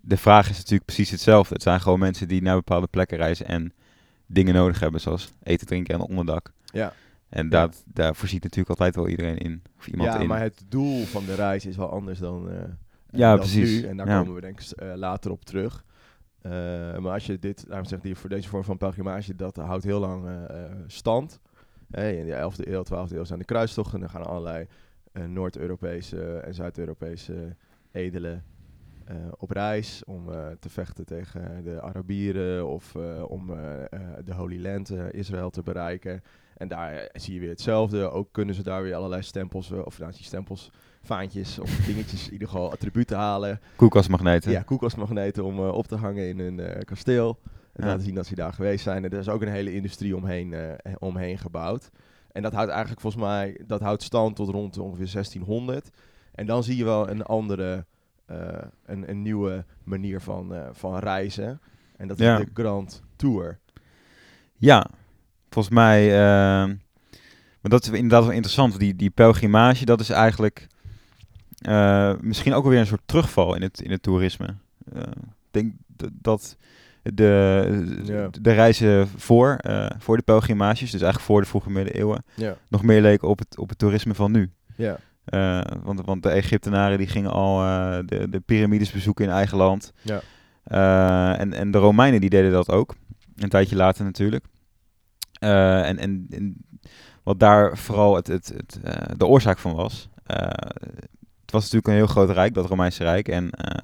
de 0.00 0.16
vraag 0.16 0.50
is 0.50 0.56
natuurlijk 0.56 0.84
precies 0.84 1.10
hetzelfde. 1.10 1.54
Het 1.54 1.62
zijn 1.62 1.80
gewoon 1.80 1.98
mensen 1.98 2.28
die 2.28 2.42
naar 2.42 2.54
bepaalde 2.56 2.86
plekken 2.86 3.16
reizen 3.16 3.46
en 3.46 3.72
dingen 4.26 4.54
nodig 4.54 4.80
hebben, 4.80 5.00
zoals 5.00 5.32
eten, 5.42 5.66
drinken 5.66 5.94
en 5.94 6.00
onderdak. 6.00 6.52
ja. 6.64 6.92
En 7.28 7.44
Ja. 7.44 7.50
dat, 7.50 7.82
daar 7.86 8.14
voorziet 8.14 8.42
natuurlijk 8.42 8.68
altijd 8.68 8.94
wel 8.94 9.08
iedereen 9.08 9.38
in, 9.38 9.62
of 9.78 9.86
iemand 9.86 10.12
ja 10.12 10.18
in. 10.18 10.28
maar 10.28 10.40
het 10.40 10.62
doel 10.68 11.04
van 11.04 11.24
de 11.24 11.34
reis 11.34 11.66
is 11.66 11.76
wel 11.76 11.90
anders 11.90 12.18
dan, 12.18 12.48
Ja, 13.10 13.28
dan 13.30 13.38
precies. 13.38 13.80
nu. 13.80 13.86
En 13.88 13.96
daar 13.96 14.08
Ja. 14.08 14.18
komen 14.18 14.34
we 14.34 14.40
denk 14.40 14.60
ik 14.60 14.66
later 14.94 15.30
op 15.30 15.44
terug. 15.44 15.84
Eh, 16.44 16.50
maar 16.98 17.12
als 17.12 17.26
je 17.26 17.38
dit, 17.38 17.64
laten 17.66 17.82
we 17.82 17.88
zeggen, 17.88 18.08
die, 18.08 18.16
voor 18.16 18.28
deze 18.28 18.48
vorm 18.48 18.64
van 18.64 18.76
pelgrimage, 18.76 19.34
dat 19.34 19.56
houdt 19.56 19.84
heel 19.84 20.00
lang 20.00 20.26
eh, 20.26 20.64
eh, 20.64 20.72
stand. 20.86 21.40
In 21.90 22.26
de 22.26 22.50
11e 22.52 22.68
eeuw, 22.68 22.82
12e 22.82 23.12
eeuw 23.12 23.24
zijn 23.24 23.38
de 23.38 23.44
kruistochten. 23.44 24.00
Dan 24.00 24.10
gaan 24.10 24.26
allerlei 24.26 24.66
Noord-Europese 25.12 26.38
en 26.38 26.54
Zuid-Europese 26.54 27.56
edelen 27.92 28.44
op 29.38 29.50
reis 29.50 30.04
om 30.04 30.26
te 30.60 30.68
vechten 30.68 31.06
tegen 31.06 31.64
de 31.64 31.80
Arabieren 31.82 32.66
of 32.66 32.96
om 33.28 33.46
de 34.24 34.34
Holy 34.34 34.62
Land, 34.62 34.90
Israël, 35.10 35.50
te 35.50 35.62
bereiken. 35.62 36.22
En 36.56 36.68
daar 36.68 37.08
zie 37.12 37.34
je 37.34 37.40
weer 37.40 37.48
hetzelfde. 37.48 38.10
Ook 38.10 38.32
kunnen 38.32 38.54
ze 38.54 38.62
daar 38.62 38.82
weer 38.82 38.94
allerlei 38.94 39.22
stempels, 39.22 39.70
of 39.70 39.98
nou, 39.98 40.12
stempels, 40.12 40.70
vaantjes 41.04 41.58
of 41.58 41.70
dingetjes, 41.86 42.26
in 42.26 42.32
ieder 42.32 42.48
geval 42.48 42.72
attributen 42.72 43.16
halen. 43.16 43.60
Koelkastmagneten. 43.76 44.50
Ja, 44.50 44.62
koelkastmagneten 44.62 45.44
om 45.44 45.58
eh, 45.58 45.68
op 45.68 45.86
te 45.86 45.96
hangen 45.96 46.28
in 46.28 46.38
hun 46.38 46.60
eh, 46.60 46.80
kasteel. 46.84 47.38
En 47.72 47.82
Ja. 47.84 47.86
laten 47.90 48.04
zien 48.04 48.14
dat 48.14 48.26
ze 48.26 48.34
daar 48.34 48.52
geweest 48.52 48.82
zijn. 48.84 49.04
En 49.04 49.10
er 49.10 49.18
is 49.18 49.28
ook 49.28 49.42
een 49.42 49.48
hele 49.48 49.74
industrie 49.74 50.16
omheen, 50.16 50.52
eh, 50.52 50.92
omheen 50.98 51.38
gebouwd. 51.38 51.90
En 52.32 52.42
dat 52.42 52.52
houdt 52.52 52.70
eigenlijk 52.70 53.00
volgens 53.00 53.22
mij 53.22 53.60
dat 53.66 53.80
houdt 53.80 54.02
stand 54.02 54.36
tot 54.36 54.48
rond 54.48 54.78
ongeveer 54.78 55.08
1600. 55.08 55.90
En 56.34 56.46
dan 56.46 56.62
zie 56.64 56.76
je 56.76 56.84
wel 56.84 57.08
een 57.10 57.22
andere, 57.22 57.84
een, 58.86 59.10
een 59.10 59.22
nieuwe 59.22 59.64
manier 59.84 60.20
van, 60.20 60.54
van 60.72 60.98
reizen. 60.98 61.60
En 61.96 62.08
dat 62.08 62.18
Ja. 62.18 62.38
is 62.38 62.44
de 62.44 62.50
Grand 62.62 63.02
Tour. 63.16 63.58
Ja, 64.56 64.86
volgens 65.50 65.74
mij. 65.74 66.08
maar 67.60 67.70
dat 67.70 67.82
is 67.82 67.88
inderdaad 67.90 68.22
wel 68.24 68.32
interessant. 68.32 68.78
Die, 68.78 68.96
die 68.96 69.10
pelgrimage, 69.10 69.84
dat 69.84 70.00
is 70.00 70.10
eigenlijk 70.10 70.66
eh, 71.64 72.12
misschien 72.20 72.54
ook 72.54 72.64
alweer 72.64 72.78
een 72.80 72.86
soort 72.86 73.02
terugval 73.06 73.54
in 73.54 73.62
het, 73.62 73.80
in 73.80 73.90
het 73.90 74.02
toerisme. 74.02 74.54
Eh, 74.92 75.02
Ik 75.02 75.50
denk 75.62 75.74
dat 76.12 76.56
de, 77.02 78.02
Ja. 78.04 78.28
de 78.40 78.52
reizen 78.52 79.08
voor, 79.08 79.54
eh, 79.56 79.86
voor 79.98 80.16
de 80.16 80.22
pelgrimages, 80.22 80.90
dus 80.90 81.00
eigenlijk 81.02 81.20
voor 81.24 81.40
de 81.40 81.46
vroege 81.46 81.70
middeleeuwen, 81.70 82.24
Ja. 82.34 82.56
nog 82.68 82.82
meer 82.82 83.00
leken 83.00 83.28
op 83.28 83.38
het, 83.38 83.58
op 83.58 83.68
het 83.68 83.78
toerisme 83.78 84.14
van 84.14 84.32
nu. 84.32 84.50
Ja. 84.76 84.96
Want, 85.82 86.00
want 86.04 86.22
de 86.22 86.28
Egyptenaren 86.28 86.98
die 86.98 87.06
gingen 87.06 87.30
al 87.30 87.58
de, 88.06 88.26
de 88.30 88.40
piramides 88.40 88.90
bezoeken 88.92 89.24
in 89.24 89.30
eigen 89.30 89.56
land. 89.58 89.92
Ja. 90.02 90.20
En, 91.38 91.52
en 91.52 91.70
de 91.70 91.78
Romeinen 91.78 92.20
die 92.20 92.30
deden 92.30 92.52
dat 92.52 92.70
ook. 92.70 92.94
Een 93.36 93.48
tijdje 93.48 93.76
later 93.76 94.04
natuurlijk. 94.04 94.44
En, 95.38 95.98
en, 95.98 96.26
en 96.30 96.56
wat 97.22 97.40
daar 97.40 97.78
vooral 97.78 98.16
het, 98.16 98.26
het, 98.26 98.52
het, 98.56 98.78
de 99.18 99.26
oorzaak 99.26 99.58
van 99.58 99.74
was. 99.74 100.08
Het 101.44 101.50
was 101.52 101.62
natuurlijk 101.62 101.86
een 101.88 101.94
heel 101.94 102.06
groot 102.06 102.30
rijk, 102.30 102.54
dat 102.54 102.66
Romeinse 102.66 103.02
Rijk. 103.02 103.28
En 103.28 103.50
eh, 103.50 103.82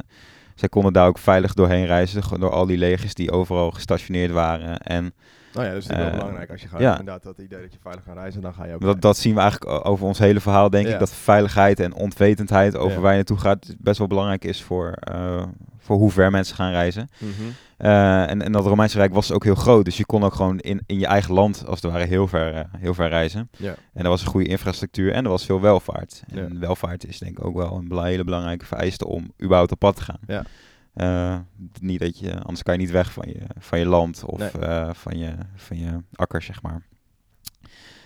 zij 0.55 0.69
konden 0.69 0.93
daar 0.93 1.07
ook 1.07 1.19
veilig 1.19 1.55
doorheen 1.55 1.87
reizen. 1.87 2.41
Door 2.41 2.51
al 2.51 2.67
die 2.67 2.79
legers 2.79 3.15
die 3.15 3.31
overal 3.31 3.71
gestationeerd 3.71 4.31
waren. 4.33 4.79
En 4.79 5.13
Nou 5.53 5.67
ja, 5.67 5.73
dat 5.73 5.83
is 5.83 5.87
natuurlijk 5.87 5.99
wel 5.99 6.07
Eh, 6.13 6.19
belangrijk. 6.19 6.51
Als 6.51 6.61
je 6.63 6.69
gaat 6.69 6.81
ja. 6.81 6.91
inderdaad 6.91 7.23
dat 7.23 7.39
idee 7.39 7.61
dat 7.61 7.73
je 7.73 7.79
veilig 7.83 8.05
gaat 8.05 8.15
reizen, 8.17 8.41
dan 8.41 8.55
ga 8.55 8.65
je 8.65 8.75
ook... 8.75 8.81
Dat, 8.81 9.01
dat 9.01 9.17
zien 9.17 9.35
we 9.35 9.41
eigenlijk 9.41 9.87
over 9.89 10.07
ons 10.07 10.19
hele 10.19 10.41
verhaal, 10.41 10.71
denk 10.71 10.87
Ja. 10.87 10.93
ik. 10.93 10.99
Dat 10.99 11.13
veiligheid 11.15 11.81
en 11.81 11.95
ontwetendheid 11.95 12.77
over 12.77 12.97
Ja. 12.97 13.01
waar 13.01 13.11
je 13.11 13.17
naartoe 13.17 13.39
gaat 13.39 13.75
best 13.79 13.99
wel 13.99 14.07
belangrijk 14.07 14.45
is 14.45 14.63
voor, 14.63 14.91
eh, 14.93 15.43
voor 15.81 15.97
hoe 15.97 16.11
ver 16.11 16.31
mensen 16.31 16.57
gaan 16.57 16.71
reizen. 16.71 17.09
Mhm. 17.19 17.31
Eh, 17.77 18.31
en, 18.31 18.43
en 18.43 18.53
dat 18.53 18.67
Romeinse 18.67 18.97
Rijk 18.99 19.15
was 19.15 19.33
ook 19.33 19.45
heel 19.45 19.55
groot. 19.55 19.85
Dus 19.85 19.97
je 19.97 20.05
kon 20.07 20.25
ook 20.25 20.35
gewoon 20.35 20.59
in, 20.59 20.81
in 20.87 20.99
je 20.99 21.07
eigen 21.07 21.35
land, 21.35 21.67
als 21.67 21.83
het 21.83 21.91
ware, 21.93 22.05
heel 22.05 22.27
ver, 22.29 22.55
eh, 22.55 22.65
heel 22.79 22.95
ver 22.95 23.09
reizen. 23.09 23.51
Ja. 23.57 23.75
En 23.95 24.03
er 24.05 24.09
was 24.11 24.21
een 24.23 24.29
goede 24.29 24.49
infrastructuur 24.49 25.13
en 25.13 25.25
er 25.25 25.31
was 25.31 25.45
veel 25.45 25.61
welvaart. 25.61 26.23
En 26.29 26.53
Ja. 26.53 26.59
welvaart 26.59 27.07
is 27.07 27.19
denk 27.19 27.39
ik 27.39 27.45
ook 27.45 27.55
wel 27.57 27.77
een 27.91 28.03
hele 28.05 28.25
belangrijke 28.25 28.67
vereiste 28.67 29.07
om 29.07 29.33
überhaupt 29.43 29.73
op 29.73 29.79
pad 29.79 29.97
te 29.97 30.03
gaan. 30.03 30.19
Ja. 30.27 30.45
Eh, 30.95 31.39
niet 31.81 32.01
dat 32.01 32.19
je, 32.19 32.35
anders 32.41 32.63
kan 32.63 32.75
je 32.75 32.81
niet 32.81 32.91
weg 32.91 33.13
van 33.13 33.25
je, 33.29 33.41
van 33.59 33.79
je 33.79 33.87
land 33.87 34.25
of 34.25 34.39
Nee. 34.39 34.95
van, 34.95 35.19
je, 35.19 35.33
van 35.57 35.79
je 35.79 35.91
akker, 36.15 36.43
zeg 36.43 36.63
maar. 36.63 36.83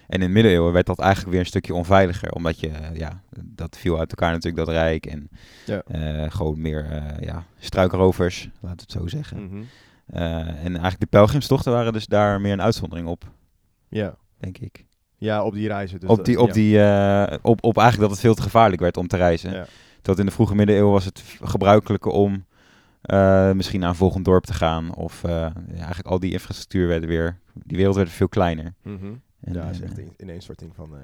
En 0.07 0.21
in 0.21 0.27
de 0.27 0.33
middeleeuwen 0.33 0.73
werd 0.73 0.87
dat 0.87 0.99
eigenlijk 0.99 1.31
weer 1.31 1.41
een 1.41 1.47
stukje 1.47 1.75
onveiliger, 1.75 2.33
omdat 2.33 2.61
je, 2.61 2.69
eh, 2.69 2.97
ja, 2.97 3.21
dat 3.43 3.77
viel 3.79 3.99
uit 3.99 4.11
elkaar 4.11 4.31
natuurlijk, 4.33 4.67
dat 4.67 4.75
rijk. 4.75 5.07
En 5.07 5.29
Ja. 5.67 5.83
eh, 5.83 6.31
gewoon 6.31 6.61
meer, 6.61 6.85
eh, 6.91 7.27
ja, 7.27 7.45
struikrovers, 7.59 8.49
laat 8.61 8.81
het 8.81 8.91
zo 8.93 9.07
zeggen. 9.07 9.45
Mhm. 9.45 9.63
En 10.07 10.65
eigenlijk 10.73 11.01
de 11.01 11.07
pelgrimstochten 11.07 11.73
waren 11.73 11.93
dus 11.93 12.07
daar 12.07 12.41
meer 12.41 12.53
een 12.53 12.63
uitzondering 12.63 13.09
op, 13.09 13.25
Ja. 13.89 14.15
denk 14.39 14.59
ik. 14.59 14.85
ja, 15.17 15.43
op 15.45 15.55
die 15.55 15.67
reizen. 15.69 16.01
Dus 16.01 16.09
op, 16.09 16.25
die, 16.25 16.41
op, 16.41 16.47
ja. 16.47 16.53
die, 17.27 17.39
op, 17.43 17.65
op 17.65 17.77
eigenlijk 17.77 18.01
dat 18.01 18.11
het 18.11 18.21
veel 18.21 18.35
te 18.35 18.43
gevaarlijk 18.43 18.81
werd 18.81 18.97
om 18.97 19.07
te 19.07 19.17
reizen. 19.17 19.53
Ja. 19.53 19.67
Tot 20.03 20.19
in 20.19 20.27
de 20.27 20.33
vroege 20.33 20.55
middeleeuwen 20.55 20.93
was 20.93 21.05
het 21.05 21.23
gebruikelijker 21.43 22.11
om 22.13 22.45
misschien 23.57 23.81
naar 23.81 23.89
een 23.89 23.95
volgend 23.95 24.25
dorp 24.25 24.45
te 24.45 24.55
gaan. 24.55 24.95
Of 24.95 25.25
eigenlijk 25.25 26.07
al 26.07 26.19
die 26.21 26.33
infrastructuur 26.33 26.89
werd 26.89 27.05
weer, 27.05 27.39
die 27.53 27.77
wereld 27.77 27.97
werd 27.97 28.11
veel 28.11 28.29
kleiner. 28.29 28.75
Mhm. 28.83 29.13
En, 29.45 29.53
ja, 29.53 29.69
is 29.69 29.79
en, 29.81 29.85
echt 29.85 29.99
eh, 29.99 30.05
een 30.05 30.13
ineenstorting 30.17 30.75
van... 30.75 30.91
eh, 30.97 31.01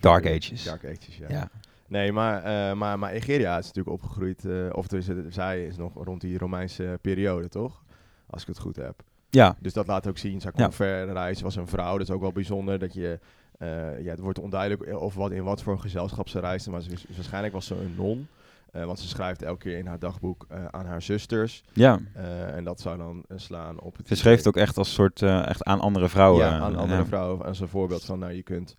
Dark 0.00 0.26
Ages. 0.26 0.64
Dark 0.64 0.84
Ages, 0.84 1.16
ja. 1.16 1.28
ja. 1.28 1.50
Nee, 1.86 2.12
maar, 2.12 2.42
eh, 2.44 2.76
maar, 2.76 2.98
maar 2.98 3.10
Egeria 3.12 3.58
is 3.58 3.66
natuurlijk 3.66 3.94
opgegroeid, 4.02 4.44
eh, 4.44 4.66
of 4.72 4.92
eh, 4.92 5.00
zij 5.28 5.66
is 5.66 5.76
nog 5.76 6.04
rond 6.04 6.20
die 6.20 6.38
Romeinse 6.38 6.98
periode, 7.00 7.48
toch? 7.48 7.82
Als 8.26 8.42
ik 8.42 8.48
het 8.48 8.58
goed 8.58 8.76
heb. 8.76 9.02
ja, 9.30 9.56
Dus 9.60 9.72
dat 9.72 9.86
laat 9.86 10.06
ook 10.06 10.18
zien, 10.18 10.40
zij 10.40 10.50
kon 10.52 10.62
Ja. 10.62 10.72
ver 10.72 11.12
reizen, 11.12 11.44
was 11.44 11.56
een 11.56 11.66
vrouw. 11.66 11.98
Dat 11.98 12.08
is 12.08 12.14
ook 12.14 12.20
wel 12.20 12.32
bijzonder 12.32 12.78
dat 12.78 12.94
je, 12.94 13.18
eh, 13.58 14.00
ja, 14.02 14.10
het 14.10 14.18
wordt 14.20 14.38
onduidelijk 14.38 15.00
of 15.00 15.14
wat, 15.14 15.30
in 15.30 15.42
wat 15.42 15.62
voor 15.62 15.72
een 15.72 15.80
gezelschap 15.80 16.28
ze 16.28 16.40
reisde, 16.40 16.70
maar 16.70 16.80
ze, 16.82 16.90
is- 16.90 17.06
waarschijnlijk 17.14 17.52
was 17.52 17.66
ze 17.66 17.74
een 17.74 17.94
non. 17.96 18.28
Eh, 18.72 18.84
want 18.84 18.98
ze 18.98 19.08
schrijft 19.08 19.42
elke 19.42 19.58
keer 19.58 19.78
in 19.78 19.86
haar 19.86 19.98
dagboek 19.98 20.46
eh, 20.48 20.64
aan 20.64 20.86
haar 20.86 21.02
zusters. 21.02 21.62
ja. 21.72 21.98
Eh, 22.12 22.56
en 22.56 22.64
dat 22.64 22.80
zou 22.80 22.98
dan 22.98 23.24
slaan 23.34 23.80
op 23.80 23.96
het... 23.96 24.08
Ze 24.08 24.16
schreef 24.16 24.36
het 24.36 24.46
ook 24.46 24.56
echt 24.56 24.76
als 24.76 24.92
soort 24.92 25.22
echt 25.22 25.64
aan 25.64 25.80
andere 25.80 26.08
vrouwen. 26.08 26.44
Ja, 26.44 26.58
aan 26.58 26.76
andere 26.76 27.00
Ja. 27.00 27.06
vrouwen 27.06 27.44
als 27.44 27.60
een 27.60 27.68
voorbeeld 27.68 28.04
van, 28.04 28.18
nou, 28.18 28.32
je 28.32 28.42
kunt 28.42 28.76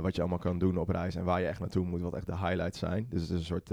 wat 0.00 0.14
je 0.14 0.20
allemaal 0.20 0.38
kan 0.38 0.58
doen 0.58 0.76
op 0.76 0.88
reis 0.88 1.14
en 1.14 1.24
waar 1.24 1.40
je 1.40 1.46
echt 1.46 1.60
naartoe 1.60 1.84
moet, 1.86 2.00
wat 2.00 2.14
echt 2.14 2.26
de 2.26 2.36
highlights 2.36 2.78
zijn. 2.78 3.06
Dus 3.08 3.20
het 3.20 3.30
is 3.30 3.36
een 3.36 3.44
soort 3.44 3.70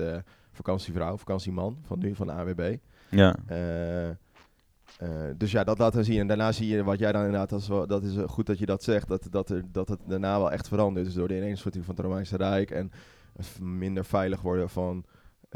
vakantievrouw, 0.51 1.17
vakantieman 1.17 1.77
van 1.85 1.99
nu, 1.99 2.15
van 2.15 2.27
de 2.27 2.33
AWB. 2.33 2.75
Ja, 3.09 3.35
dus 5.37 5.51
ja, 5.51 5.63
dat 5.63 5.77
laten 5.77 5.99
we 5.99 6.05
zien. 6.05 6.19
En 6.19 6.27
daarna 6.27 6.51
zie 6.51 6.67
je 6.67 6.83
wat 6.83 6.99
jij 6.99 7.11
dan 7.11 7.23
inderdaad, 7.23 7.49
dat 7.49 7.59
is, 7.59 7.67
wel, 7.67 7.87
dat 7.87 8.03
is 8.03 8.15
goed 8.25 8.45
dat 8.45 8.59
je 8.59 8.65
dat 8.65 8.83
zegt, 8.83 9.07
dat, 9.07 9.27
dat, 9.31 9.49
er, 9.49 9.63
dat 9.71 9.87
het 9.87 9.99
daarna 10.07 10.37
wel 10.37 10.51
echt 10.51 10.67
verandert. 10.67 11.05
Dus 11.05 11.15
door 11.15 11.27
de 11.27 11.37
ineenstorting 11.37 11.85
van 11.85 11.95
het 11.95 12.03
Romeinse 12.03 12.37
Rijk 12.37 12.71
en 12.71 12.91
minder 13.59 14.05
veilig 14.05 14.41
worden 14.41 14.69
van 14.69 15.05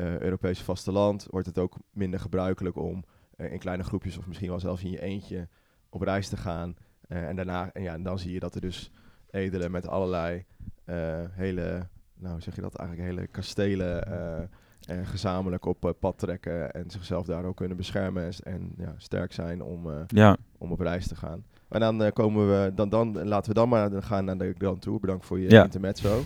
Europese 0.02 0.64
vasteland, 0.64 1.28
wordt 1.30 1.48
het 1.48 1.58
ook 1.58 1.78
minder 1.92 2.20
gebruikelijk 2.20 2.76
om 2.76 3.04
eh, 3.36 3.52
in 3.52 3.60
kleine 3.60 3.84
groepjes 3.84 4.18
of 4.18 4.28
misschien 4.28 4.50
wel 4.50 4.60
zelfs 4.60 4.84
in 4.84 4.92
je 4.92 5.02
eentje 5.02 5.48
op 5.90 6.02
reis 6.02 6.28
te 6.28 6.38
gaan. 6.38 6.76
Eh, 7.08 7.28
en 7.28 7.36
daarna, 7.36 7.70
en 7.74 7.82
ja, 7.84 7.94
en 7.94 8.04
dan 8.04 8.20
zie 8.20 8.34
je 8.34 8.40
dat 8.40 8.56
er 8.56 8.62
dus 8.62 8.92
edelen 9.30 9.72
met 9.72 9.88
allerlei 9.88 10.46
eh, 10.86 11.20
hele, 11.32 11.88
nou 12.16 12.42
zeg 12.42 12.56
je 12.56 12.62
dat, 12.62 12.76
eigenlijk 12.76 13.10
hele 13.10 13.28
kastelen 13.28 14.06
eh, 14.08 14.44
en 14.88 15.06
gezamenlijk 15.06 15.66
op 15.66 15.86
eh, 15.86 15.92
pad 16.00 16.18
trekken 16.18 16.72
en 16.74 16.90
zichzelf 16.92 17.26
daar 17.26 17.46
ook 17.46 17.56
kunnen 17.56 17.78
beschermen 17.78 18.24
en, 18.24 18.34
en 18.44 18.74
ja, 18.78 18.94
sterk 18.98 19.34
zijn 19.34 19.62
om, 19.64 19.90
eh, 19.92 19.98
ja. 20.08 20.38
om 20.58 20.72
op 20.72 20.80
reis 20.80 21.08
te 21.08 21.16
gaan. 21.16 21.44
Maar 21.68 21.80
dan 21.80 22.04
eh, 22.04 22.12
komen 22.12 22.48
we, 22.50 22.72
dan, 22.76 22.90
dan 22.90 23.28
laten 23.28 23.50
we 23.50 23.60
dan 23.60 23.70
maar 23.70 24.04
gaan 24.04 24.26
naar 24.26 24.38
de 24.38 24.54
Grand 24.58 24.82
Tour. 24.82 25.00
Bedankt 25.00 25.26
voor 25.26 25.40
je 25.40 25.50
Ja. 25.50 25.64
intermezzo. 25.64 26.22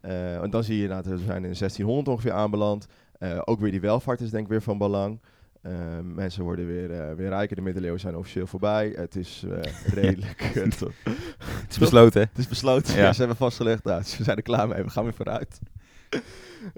Eh 0.00 0.38
want 0.38 0.52
dan 0.52 0.64
zie 0.64 0.78
je 0.78 0.88
dat 0.88 1.06
we 1.06 1.18
zijn 1.18 1.44
in 1.44 1.54
1600 1.58 2.08
ongeveer 2.08 2.32
aanbeland. 2.32 2.86
Eh, 3.22 3.40
ook 3.44 3.60
weer 3.60 3.70
die 3.70 3.80
welvaart 3.80 4.20
is 4.20 4.30
denk 4.30 4.44
ik 4.44 4.50
weer 4.50 4.62
van 4.62 4.78
belang. 4.78 5.20
Eh, 5.62 5.72
mensen 6.02 6.42
worden 6.42 6.66
weer, 6.66 7.00
eh, 7.00 7.14
weer 7.14 7.28
rijker. 7.28 7.56
De 7.56 7.62
middeleeuwen 7.62 8.00
zijn 8.00 8.16
officieel 8.16 8.46
voorbij. 8.46 8.92
Het 8.96 9.16
is 9.16 9.44
eh, 9.50 9.72
redelijk. 10.00 10.40
het, 10.54 11.70
is 11.70 11.78
besloten. 11.78 12.20
het 12.20 12.38
is 12.38 12.48
besloten. 12.48 12.96
Ja. 12.96 13.12
Ze 13.12 13.18
hebben 13.18 13.36
vastgelegd. 13.36 13.84
Nou, 13.84 14.02
ze 14.02 14.24
zijn 14.24 14.36
er 14.36 14.42
klaar 14.42 14.68
mee. 14.68 14.82
We 14.82 14.90
gaan 14.90 15.04
weer 15.04 15.14
vooruit. 15.14 15.58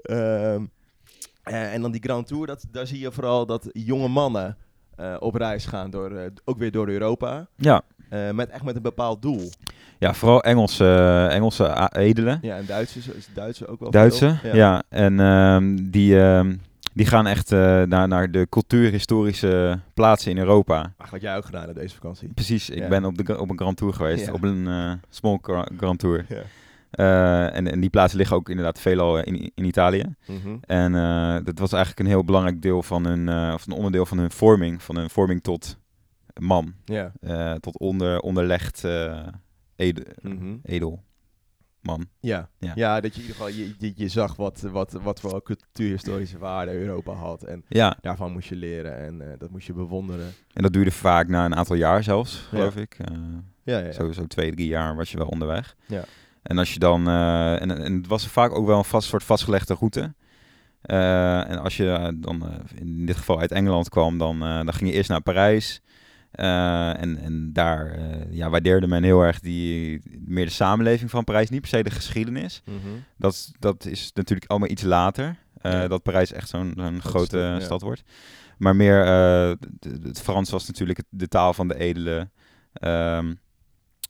Ehm, 0.01 0.65
eh, 1.43 1.73
en 1.73 1.81
dan 1.81 1.91
die 1.91 2.01
Grand 2.03 2.27
Tour. 2.27 2.47
Dat, 2.47 2.65
daar 2.71 2.87
zie 2.87 2.99
je 2.99 3.11
vooral 3.11 3.45
dat 3.45 3.69
jonge 3.71 4.07
mannen 4.07 4.57
op 5.19 5.35
reis 5.35 5.65
gaan. 5.65 5.89
Door, 5.89 6.31
ook 6.43 6.57
weer 6.57 6.71
door 6.71 6.87
Europa. 6.87 7.47
Ja. 7.55 7.81
Eh, 8.09 8.31
met 8.31 8.49
echt 8.49 8.63
met 8.63 8.75
een 8.75 8.81
bepaald 8.81 9.21
doel. 9.21 9.49
ja, 9.99 10.13
vooral 10.13 10.43
Engelse, 10.43 11.27
Engelse 11.31 11.89
edelen. 11.91 12.39
Ja, 12.41 12.57
en 12.57 12.65
Duitsers 12.65 13.07
is 13.07 13.27
Duitse 13.33 13.67
ook 13.67 13.79
wel 13.79 13.91
Duitse, 13.91 14.35
ja. 14.53 14.83
En 14.89 15.19
ehm, 15.19 15.77
die, 15.91 16.19
ehm, 16.21 16.55
die 16.93 17.05
gaan 17.05 17.27
echt 17.27 17.51
eh, 17.51 17.81
naar, 17.81 18.07
naar 18.07 18.31
de 18.31 18.47
cultuurhistorische 18.49 19.79
plaatsen 19.93 20.31
in 20.31 20.37
Europa. 20.37 20.93
Ach, 20.97 21.09
wat 21.09 21.21
jij 21.21 21.37
ook 21.37 21.45
gedaan 21.45 21.63
hebt 21.63 21.75
deze 21.79 21.95
vakantie. 21.95 22.29
Precies, 22.33 22.69
ik 22.69 22.77
Ja. 22.77 22.87
ben 22.87 23.05
op, 23.05 23.17
de, 23.25 23.39
op 23.39 23.49
een 23.49 23.57
Grand 23.57 23.77
Tour 23.77 23.93
geweest, 23.93 24.25
Ja. 24.25 24.33
op 24.33 24.43
een 24.43 24.67
eh, 24.67 24.91
small 25.09 25.37
gra- 25.41 25.67
Grand 25.77 25.99
Tour. 25.99 26.25
Ja. 26.29 26.41
En, 27.51 27.71
en 27.71 27.79
die 27.79 27.89
plaatsen 27.89 28.17
liggen 28.17 28.35
ook 28.35 28.49
inderdaad 28.49 28.79
veelal 28.79 29.17
in, 29.17 29.51
in 29.55 29.65
Italië. 29.65 30.03
Mhm. 30.27 30.55
En 30.61 30.91
dat 31.43 31.59
was 31.59 31.71
eigenlijk 31.71 31.99
een 31.99 32.05
heel 32.13 32.23
belangrijk 32.23 32.61
deel 32.61 32.83
van 32.83 33.05
hun, 33.05 33.53
of 33.53 33.67
een 33.67 33.73
onderdeel 33.73 34.05
van 34.05 34.17
hun 34.17 34.31
vorming, 34.31 34.83
van 34.83 34.95
hun 34.95 35.09
vorming 35.09 35.43
tot 35.43 35.77
man, 36.39 36.73
Ja. 36.85 37.11
eh, 37.21 37.53
tot 37.53 37.77
onder, 37.79 38.19
onderlegd 38.19 38.83
eh, 38.83 39.27
edel, 39.75 40.03
edel 40.63 41.03
man. 41.81 42.05
Ja. 42.19 42.49
Ja. 42.59 42.71
Ja. 42.75 43.01
dat 43.01 43.15
je 43.15 43.21
in 43.21 43.27
ieder 43.27 43.35
geval 43.41 43.57
je, 43.59 43.73
je, 43.79 43.93
je 43.95 44.07
zag 44.07 44.35
wat, 44.35 44.61
wat, 44.61 44.91
wat 44.91 45.19
voor 45.19 45.43
cultuurhistorische 45.43 46.37
waarde 46.37 46.71
Europa 46.71 47.11
had. 47.13 47.43
En 47.43 47.63
Ja, 47.67 47.97
daarvan 48.01 48.31
moest 48.31 48.49
je 48.49 48.55
leren 48.55 48.97
en 48.97 49.21
eh, 49.31 49.39
dat 49.39 49.49
moest 49.49 49.67
je 49.67 49.73
bewonderen. 49.73 50.33
en 50.53 50.63
dat 50.63 50.73
duurde 50.73 50.91
vaak 50.91 51.27
na 51.27 51.45
een 51.45 51.55
aantal 51.55 51.75
jaar 51.75 52.03
zelfs, 52.03 52.35
geloof 52.35 52.75
ik. 52.75 52.97
Ja, 52.97 53.79
ja, 53.79 53.85
ja. 53.85 53.91
Sowieso 53.91 54.27
twee, 54.27 54.51
drie 54.51 54.67
jaar 54.67 54.95
was 54.95 55.11
je 55.11 55.17
wel 55.17 55.27
onderweg. 55.27 55.75
Ja. 55.85 56.03
En 56.43 56.57
als 56.57 56.73
je 56.73 56.79
dan, 56.79 57.07
en, 57.07 57.77
en 57.83 57.93
het 57.95 58.07
was 58.07 58.27
vaak 58.27 58.51
ook 58.53 58.65
wel 58.65 58.77
een 58.77 58.83
vast, 58.83 59.07
soort 59.07 59.23
vastgelegde 59.23 59.73
route. 59.73 60.13
En 60.81 61.59
als 61.59 61.77
je 61.77 62.15
dan 62.19 62.49
in 62.75 63.05
dit 63.05 63.15
geval 63.17 63.39
uit 63.39 63.51
Engeland 63.51 63.89
kwam, 63.89 64.17
dan, 64.17 64.39
dan 64.39 64.73
ging 64.73 64.89
je 64.89 64.95
eerst 64.95 65.09
naar 65.09 65.21
Parijs. 65.21 65.81
Eh, 66.35 67.01
en, 67.01 67.17
en 67.17 67.49
daar 67.53 67.91
eh, 67.91 68.03
ja, 68.29 68.49
waardeerde 68.49 68.87
men 68.87 69.03
heel 69.03 69.21
erg 69.21 69.39
die, 69.39 70.01
meer 70.25 70.45
de 70.45 70.51
samenleving 70.51 71.09
van 71.09 71.23
Parijs, 71.23 71.49
niet 71.49 71.61
per 71.61 71.69
se 71.69 71.83
de 71.83 71.89
geschiedenis. 71.91 72.61
Mhm. 72.65 72.77
Dat, 73.17 73.33
is- 73.33 73.51
dat 73.59 73.85
is 73.85 74.11
natuurlijk 74.13 74.49
allemaal 74.49 74.69
iets 74.69 74.83
later, 74.83 75.35
eh, 75.61 75.71
Ja. 75.71 75.87
dat 75.87 76.03
Parijs 76.03 76.31
echt 76.31 76.49
zo'n 76.49 76.73
zo'n 76.77 77.01
Grote 77.01 77.25
stad, 77.25 77.59
ja. 77.59 77.59
stad 77.59 77.81
wordt. 77.81 78.03
Maar 78.57 78.75
meer, 78.75 79.05
het 80.03 80.21
Frans 80.21 80.49
was 80.49 80.67
natuurlijk 80.67 80.97
het- 80.97 81.07
de 81.09 81.27
taal 81.27 81.53
van 81.53 81.67
de 81.67 81.77
edelen. 81.77 82.31
Ehm, 82.73 83.33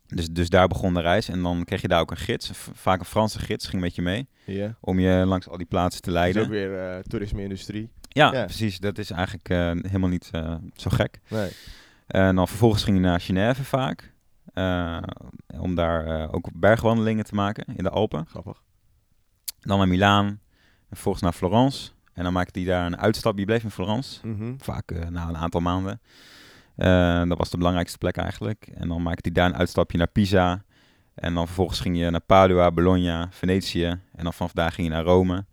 dus, 0.08 0.28
dus 0.30 0.50
daar 0.50 0.68
begon 0.68 0.94
de 0.94 1.02
reis. 1.02 1.30
En 1.30 1.42
dan 1.42 1.64
kreeg 1.64 1.82
je 1.82 1.88
daar 1.88 2.00
ook 2.00 2.12
een 2.12 2.18
gids, 2.18 2.50
vaak 2.74 3.00
een 3.00 3.06
Franse 3.06 3.40
gids, 3.40 3.68
ging 3.68 3.82
met 3.82 3.96
je 3.96 4.02
mee. 4.02 4.28
Om 4.82 5.00
je 5.00 5.24
langs 5.26 5.48
al 5.50 5.58
die 5.58 5.66
plaatsen 5.66 6.02
te 6.02 6.12
Dat 6.12 6.18
is 6.18 6.22
leiden. 6.34 6.44
ook 6.44 6.50
weer 6.50 7.04
toerisme-industrie. 7.04 7.90
Ja, 8.10 8.34
Ja. 8.34 8.44
precies. 8.44 8.80
Dat 8.80 8.98
is 8.98 9.12
eigenlijk 9.12 9.48
helemaal 9.88 10.10
niet 10.10 10.30
zo 10.76 10.90
gek. 10.90 11.20
Nee. 11.30 11.50
En 12.08 12.36
dan 12.36 12.48
vervolgens 12.48 12.84
ging 12.84 12.98
je 12.98 13.04
naar 13.04 13.22
Genève 13.22 13.64
vaak. 13.64 14.14
eh, 14.54 14.98
om 15.60 15.76
daar 15.76 16.06
eh, 16.06 16.28
ook 16.34 16.50
bergwandelingen 16.54 17.26
te 17.26 17.36
maken 17.36 17.66
in 17.76 17.84
de 17.84 17.90
Alpen. 17.90 18.26
Grappig. 18.26 18.62
Dan 19.60 19.78
naar 19.78 19.88
Milaan. 19.88 20.26
En 20.26 20.40
vervolgens 20.90 21.24
naar 21.24 21.34
Florence. 21.34 21.92
En 22.14 22.24
dan 22.24 22.34
maakte 22.34 22.60
hij 22.60 22.68
daar 22.68 22.86
een 22.86 22.98
uitstap. 22.98 23.38
Je 23.38 23.46
bleef 23.46 23.64
in 23.64 23.72
Florence. 23.72 24.28
Mhm. 24.28 24.54
Vaak 24.58 24.92
eh, 24.92 25.08
na 25.08 25.28
een 25.28 25.38
aantal 25.38 25.62
maanden. 25.62 26.02
Eh, 26.76 27.24
dat 27.28 27.38
was 27.38 27.50
de 27.50 27.58
belangrijkste 27.58 27.98
plek 27.98 28.18
eigenlijk. 28.18 28.68
En 28.74 28.88
dan 28.88 29.02
maakte 29.02 29.22
hij 29.22 29.32
daar 29.32 29.46
een 29.46 29.58
uitstapje 29.60 29.98
naar 29.98 30.08
Pisa. 30.08 30.64
En 31.16 31.34
dan 31.34 31.46
vervolgens 31.46 31.80
ging 31.80 31.98
je 31.98 32.10
naar 32.10 32.22
Padua, 32.22 32.72
Bologna, 32.72 33.28
Venetië. 33.32 33.86
En 33.86 34.24
dan 34.24 34.34
vanaf 34.34 34.52
daar 34.52 34.72
ging 34.72 34.88
je 34.88 34.94
naar 34.94 35.04
Rome. 35.04 35.46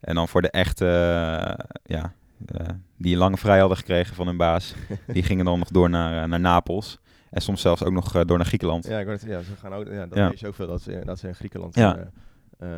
En 0.00 0.14
dan 0.14 0.28
voor 0.28 0.42
de 0.42 0.50
echte, 0.50 0.86
eh, 0.86 1.64
ja, 1.96 2.12
eh, 2.46 2.66
die 2.98 3.12
een 3.12 3.18
lange 3.18 3.36
vrij 3.36 3.58
hadden 3.58 3.76
gekregen 3.78 4.14
van 4.14 4.26
hun 4.26 4.36
baas. 4.36 4.74
die 5.06 5.22
gingen 5.22 5.44
dan 5.44 5.58
nog 5.58 5.68
door 5.68 5.90
naar, 5.90 6.22
eh, 6.22 6.28
naar 6.28 6.40
Napels. 6.40 6.98
En 7.30 7.42
soms 7.42 7.60
zelfs 7.60 7.84
ook 7.84 7.92
nog 7.92 8.14
eh, 8.14 8.24
door 8.24 8.36
naar 8.36 8.46
Griekenland. 8.46 8.86
Ja, 8.86 8.98
ik 8.98 9.06
net- 9.06 9.22
ja, 9.26 9.42
ze 9.42 9.56
gaan 9.56 9.72
ook, 9.74 9.86
ja, 9.86 10.06
dat 10.06 10.18
Ja. 10.18 10.32
is 10.32 10.44
ook 10.44 10.54
veel 10.54 10.66
dat 10.66 10.80
ze, 10.82 11.02
dat 11.04 11.18
ze 11.18 11.28
in 11.28 11.34
Griekenland 11.34 11.74
Ja. 11.74 12.10
eh, 12.58 12.68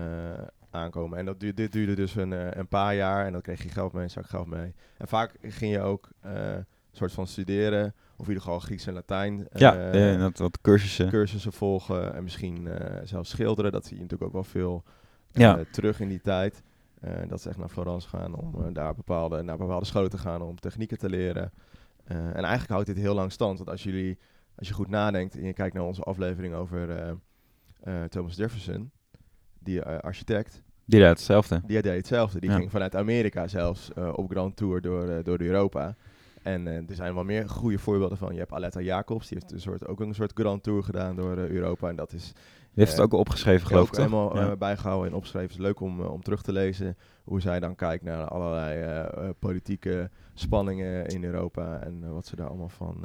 aankomen. 0.70 1.18
En 1.18 1.24
dat 1.24 1.40
duurde, 1.40 1.62
dit 1.62 1.72
duurde 1.72 1.94
dus 1.94 2.14
een, 2.16 2.58
een 2.58 2.68
paar 2.68 2.94
jaar 2.94 3.26
en 3.26 3.32
dan 3.32 3.40
kreeg 3.40 3.62
je 3.62 3.68
geld 3.68 3.92
mee, 3.92 4.08
zak 4.08 4.26
geld 4.26 4.46
mee. 4.46 4.74
En 4.98 5.08
vaak 5.08 5.34
ging 5.42 5.72
je 5.72 5.80
ook 5.80 6.08
een 6.20 6.66
soort 6.92 7.12
van 7.12 7.26
studeren 7.26 7.94
Of 8.16 8.24
in 8.24 8.28
ieder 8.32 8.42
geval 8.42 8.58
Grieks 8.60 8.86
en 8.86 8.94
Latijn. 8.94 9.46
ja, 9.52 9.90
eh, 9.90 10.18
dat, 10.18 10.38
wat 10.38 10.60
cursussen. 10.60 11.08
cursussen 11.08 11.52
volgen 11.52 12.14
en 12.14 12.22
misschien 12.22 12.68
zelfs 13.04 13.30
schilderen. 13.30 13.72
Dat 13.72 13.84
zie 13.86 13.96
je 13.96 14.02
natuurlijk 14.02 14.28
ook 14.28 14.34
wel 14.34 14.50
veel 14.50 14.84
Ja. 15.32 15.58
terug 15.70 16.00
in 16.00 16.08
die 16.08 16.20
tijd. 16.20 16.62
Eh, 17.00 17.12
dat 17.28 17.40
ze 17.40 17.48
echt 17.48 17.58
naar 17.58 17.68
Florence 17.68 18.08
gaan 18.08 18.34
om 18.34 18.54
eh, 18.54 18.72
daar 18.72 18.94
bepaalde, 18.94 19.42
naar 19.42 19.56
bepaalde 19.56 19.84
scholen 19.86 20.10
te 20.10 20.18
gaan 20.18 20.42
om 20.42 20.58
technieken 20.60 20.98
te 20.98 21.08
leren. 21.08 21.52
Eh, 22.04 22.16
en 22.16 22.34
eigenlijk 22.34 22.68
houdt 22.70 22.86
dit 22.86 22.96
heel 22.96 23.14
lang 23.14 23.32
stand. 23.32 23.58
Want 23.58 23.70
als 23.70 23.82
jullie, 23.82 24.18
als 24.56 24.68
je 24.68 24.74
goed 24.74 24.88
nadenkt 24.88 25.34
en 25.36 25.44
je 25.44 25.52
kijkt 25.52 25.74
naar 25.74 25.84
onze 25.84 26.02
aflevering 26.02 26.54
over 26.54 27.16
Thomas 28.08 28.36
Jefferson, 28.36 28.90
die 29.58 29.82
architect, 29.82 30.62
Die 30.84 31.00
deed 31.00 31.08
hetzelfde. 31.08 31.62
die 31.66 31.82
deed 31.82 31.96
hetzelfde. 31.96 32.40
Die 32.40 32.50
Ja. 32.50 32.56
ging 32.56 32.70
vanuit 32.70 32.96
Amerika 32.96 33.48
zelfs 33.48 33.90
op 33.94 34.30
Grand 34.30 34.56
Tour 34.56 34.80
door, 34.80 35.22
door 35.22 35.40
Europa. 35.40 35.96
En 36.42 36.66
eh, 36.66 36.74
er 36.88 36.94
zijn 36.94 37.14
wel 37.14 37.24
meer 37.24 37.48
goede 37.48 37.78
voorbeelden 37.78 38.18
van. 38.18 38.32
Je 38.32 38.38
hebt 38.38 38.52
Aletta 38.52 38.80
Jacobs, 38.80 39.28
die 39.28 39.38
heeft 39.40 39.52
een 39.52 39.60
soort, 39.60 39.86
ook 39.86 40.00
een 40.00 40.14
soort 40.14 40.32
Grand 40.34 40.62
Tour 40.62 40.82
gedaan 40.82 41.16
door 41.16 41.36
eh, 41.36 41.48
Europa. 41.48 41.88
En 41.88 41.96
dat 41.96 42.12
is 42.12 42.22
Die 42.24 42.32
heeft 42.74 42.90
het 42.90 42.98
Eh, 42.98 43.04
ook 43.04 43.12
opgeschreven, 43.12 43.66
geloof 43.66 43.86
ik, 43.88 43.92
toch? 43.94 44.04
helemaal 44.04 44.36
Ja. 44.36 44.50
eh, 44.50 44.56
bijgehouden 44.56 45.08
en 45.10 45.14
opgeschreven. 45.16 45.48
Het 45.48 45.58
is 45.58 45.64
leuk 45.64 45.80
om, 45.80 46.00
om 46.00 46.22
terug 46.22 46.42
te 46.42 46.52
lezen 46.52 46.96
hoe 47.24 47.40
zij 47.40 47.60
dan 47.60 47.74
kijkt 47.74 48.04
naar 48.04 48.28
allerlei 48.28 49.32
politieke 49.38 50.10
spanningen 50.34 51.06
in 51.06 51.24
Europa. 51.24 51.80
En 51.80 52.12
wat 52.12 52.26
ze 52.26 52.36
daar 52.36 52.48
allemaal 52.48 52.68
van... 52.68 53.04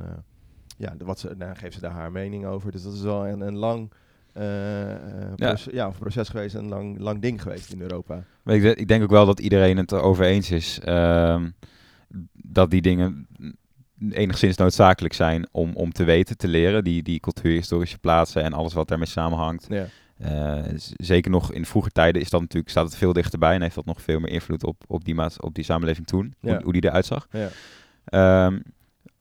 ja, 0.77 0.93
wat 0.97 1.19
ze, 1.19 1.37
dan 1.37 1.55
geeft 1.55 1.73
ze 1.73 1.79
daar 1.81 1.91
haar 1.91 2.11
mening 2.11 2.45
over. 2.45 2.71
Dus 2.71 2.83
dat 2.83 2.93
is 2.93 3.01
wel 3.01 3.27
een, 3.27 3.41
een 3.41 3.57
lang... 3.57 3.91
Ja. 4.33 5.35
proces, 5.35 5.73
ja, 5.73 5.87
of 5.87 5.99
proces 5.99 6.29
geweest, 6.29 6.55
een 6.55 6.67
lang, 6.67 6.99
lang 6.99 7.21
ding 7.21 7.41
geweest 7.41 7.73
in 7.73 7.81
Europa. 7.81 8.23
Ik, 8.45 8.63
ik 8.63 8.87
denk 8.87 9.03
ook 9.03 9.09
wel 9.09 9.25
dat 9.25 9.39
iedereen 9.39 9.77
het 9.77 9.91
erover 9.91 10.25
eens 10.25 10.51
is 10.51 10.79
ehm, 10.79 11.49
dat 12.53 12.72
die 12.72 12.81
dingen 12.81 13.27
enigszins 14.10 14.57
noodzakelijk 14.57 15.13
zijn 15.13 15.48
om, 15.51 15.72
om 15.75 15.91
te 15.91 16.03
weten, 16.03 16.38
te 16.38 16.48
leren. 16.48 16.83
Die, 16.83 17.03
die 17.03 17.19
cultuurhistorische 17.19 17.98
plaatsen 17.98 18.43
en 18.43 18.53
alles 18.53 18.74
wat 18.74 18.88
daarmee 18.88 19.07
samenhangt. 19.07 19.65
Ja, 19.69 19.86
Eh, 20.17 20.63
zeker 20.98 21.31
nog 21.31 21.51
in 21.53 21.65
vroeger 21.65 21.91
tijden 21.91 22.22
is 22.22 22.29
dat 22.29 22.41
natuurlijk, 22.41 22.69
staat 22.69 22.86
het 22.86 22.95
veel 22.95 23.13
dichterbij 23.13 23.55
en 23.55 23.62
heeft 23.62 23.75
dat 23.75 23.86
nog 23.86 24.01
veel 24.01 24.19
meer 24.19 24.29
invloed 24.31 24.63
op, 24.63 24.83
op, 24.88 25.05
die, 25.05 25.15
maat, 25.15 25.41
op 25.41 25.55
die 25.55 25.63
samenleving 25.63 26.07
toen, 26.07 26.33
Ja. 26.39 26.53
hoe, 26.53 26.63
hoe 26.63 26.74
die 26.74 26.83
eruit 26.86 27.05
zag. 27.05 27.27
ja. 27.31 27.48
Ehm, 28.05 28.60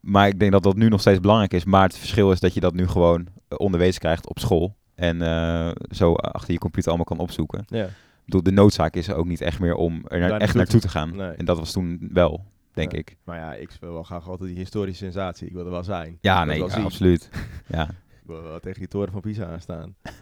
maar 0.00 0.28
ik 0.28 0.38
denk 0.38 0.52
dat 0.52 0.62
dat 0.62 0.76
nu 0.76 0.88
nog 0.88 1.00
steeds 1.00 1.20
belangrijk 1.20 1.52
is. 1.52 1.64
Maar 1.64 1.82
het 1.82 1.98
verschil 1.98 2.32
is 2.32 2.40
dat 2.40 2.54
je 2.54 2.60
dat 2.60 2.74
nu 2.74 2.86
gewoon 2.86 3.26
eh, 3.48 3.58
onderwezen 3.58 4.00
krijgt 4.00 4.28
op 4.28 4.38
school. 4.38 4.76
En 4.94 5.22
eh, 5.22 5.70
zo 5.90 6.14
achter 6.14 6.52
je 6.52 6.58
computer 6.58 6.88
allemaal 6.88 7.06
kan 7.16 7.18
opzoeken. 7.18 7.64
ja. 7.68 7.84
Ik 7.84 8.24
bedoel, 8.24 8.42
de 8.42 8.52
noodzaak 8.62 8.94
is 8.94 9.08
er 9.08 9.14
ook 9.14 9.26
niet 9.26 9.40
echt 9.40 9.60
meer 9.60 9.74
om 9.74 10.02
er 10.08 10.18
naar- 10.20 10.40
echt 10.40 10.54
naartoe 10.54 10.80
te- 10.80 10.86
te 10.86 10.92
gaan. 10.92 11.16
nee. 11.16 11.30
En 11.30 11.44
dat 11.44 11.58
was 11.58 11.72
toen 11.72 12.08
wel, 12.12 12.44
denk 12.72 12.92
Ja. 12.92 12.98
ik. 12.98 13.16
Maar 13.24 13.38
ja, 13.38 13.54
ik 13.54 13.70
wil 13.80 13.92
wel 13.92 14.02
graag 14.02 14.28
altijd 14.28 14.48
die 14.48 14.58
historische 14.58 15.04
sensatie. 15.04 15.46
Ik 15.46 15.52
wil 15.52 15.64
er 15.64 15.70
wel 15.70 15.84
zijn. 15.84 16.18
Ja, 16.20 16.40
Ik 16.40 16.46
nee, 16.46 16.58
wel 16.58 16.68
ja, 16.68 16.74
zien. 16.74 16.84
absoluut. 16.84 17.28
ja, 17.66 17.88
Ik 17.88 18.26
wil 18.26 18.42
wel 18.42 18.60
tegen 18.60 18.78
die 18.78 18.88
toren 18.88 19.12
van 19.12 19.20
Pisa 19.20 19.46
aanstaan. 19.46 19.94
Ben 20.02 20.12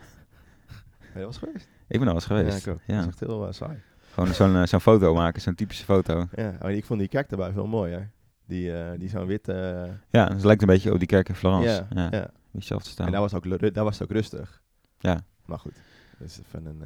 je 1.12 1.18
wel 1.18 1.26
eens 1.26 1.38
geweest? 1.38 1.68
ik 1.88 1.98
ben 1.98 2.08
al 2.08 2.14
eens 2.14 2.24
geweest. 2.26 2.64
Ja, 2.64 2.72
ik 2.72 2.76
ook. 2.78 2.82
Ja. 2.86 2.94
Dat 2.94 3.02
is 3.02 3.06
echt 3.08 3.20
heel 3.20 3.46
eh, 3.46 3.52
saai. 3.52 3.78
Gewoon 4.12 4.34
zo'n 4.34 4.56
eh, 4.56 4.66
zo'n 4.66 4.80
foto 4.80 5.14
maken, 5.14 5.40
zo'n 5.42 5.54
typische 5.54 5.84
foto. 5.84 6.28
Ja, 6.34 6.56
maar 6.60 6.72
ik 6.72 6.84
vond 6.84 6.98
die 7.00 7.08
kerk 7.08 7.28
daarbij 7.28 7.52
veel 7.52 7.66
mooier. 7.66 8.10
Die, 8.46 8.72
eh, 8.78 8.98
die 8.98 9.08
zo'n 9.08 9.26
wit... 9.26 9.48
eh, 9.48 9.84
Ja, 10.10 10.28
het 10.28 10.44
lijkt 10.44 10.60
een 10.62 10.68
beetje 10.68 10.92
op 10.92 10.98
die 10.98 11.08
kerk 11.08 11.28
in 11.28 11.34
Florence. 11.34 11.86
ja, 11.94 12.08
Ja, 12.10 12.30
zelf 12.52 12.82
te 12.82 12.90
staan. 12.90 13.06
En 13.06 13.12
daar 13.12 13.20
was, 13.20 13.34
ook, 13.34 13.74
daar 13.74 13.84
was 13.84 13.98
het 13.98 14.02
ook 14.08 14.14
rustig. 14.16 14.62
Ja. 14.98 15.20
Maar 15.46 15.58
goed, 15.58 15.74
dat 16.18 16.28
is 16.28 16.40
even 16.46 16.66
een, 16.66 16.82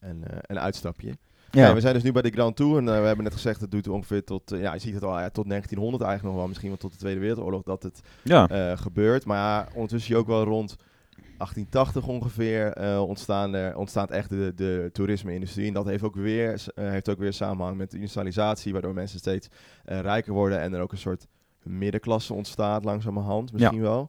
een, 0.00 0.24
een 0.40 0.58
uitstapje. 0.60 1.16
Ja. 1.54 1.74
We 1.74 1.80
zijn 1.80 1.94
dus 1.94 2.02
nu 2.02 2.12
bij 2.12 2.22
de 2.22 2.30
Grand 2.30 2.56
Tour 2.56 2.78
en 2.78 2.88
eh, 2.88 3.00
we 3.00 3.06
hebben 3.06 3.24
net 3.24 3.32
gezegd 3.32 3.60
dat 3.60 3.70
duurt 3.70 3.88
ongeveer 3.88 4.24
tot, 4.24 4.52
eh, 4.52 4.60
ja, 4.60 4.72
je 4.72 4.78
ziet 4.78 4.94
het 4.94 5.02
al, 5.02 5.18
ja, 5.18 5.30
tot 5.30 5.48
1900 5.48 6.02
eigenlijk 6.02 6.32
nog 6.32 6.42
wel, 6.42 6.48
misschien 6.48 6.68
wel 6.68 6.78
tot 6.78 6.92
de 6.92 6.98
Tweede 6.98 7.20
Wereldoorlog 7.20 7.62
dat 7.62 7.82
het 7.82 8.00
ja. 8.22 8.48
eh, 8.48 8.78
gebeurt. 8.78 9.24
Maar 9.24 9.36
ja, 9.36 9.68
ondertussen 9.74 10.00
zie 10.00 10.14
je 10.14 10.20
ook 10.20 10.26
wel 10.26 10.44
rond 10.44 10.76
1880 11.16 12.06
ongeveer 12.06 12.78
ontstaan 13.00 13.54
er, 13.54 13.76
ontstaat 13.76 14.10
echt 14.10 14.28
de, 14.28 14.52
de 14.56 14.90
toerisme-industrie. 14.92 15.66
En 15.66 15.72
dat 15.72 15.86
heeft 15.86 16.02
ook, 16.02 16.14
weer, 16.14 16.64
heeft 16.74 17.08
ook 17.08 17.18
weer 17.18 17.32
samenhang 17.32 17.76
met 17.76 17.90
de 17.90 17.96
industrialisatie, 17.96 18.72
waardoor 18.72 18.94
mensen 18.94 19.18
steeds 19.18 19.48
rijker 19.84 20.32
worden 20.32 20.60
en 20.60 20.74
er 20.74 20.80
ook 20.80 20.92
een 20.92 20.98
soort 20.98 21.26
middenklasse 21.62 22.34
ontstaat 22.34 22.84
langzamerhand 22.84 23.52
misschien 23.52 23.80
wel. 23.80 24.08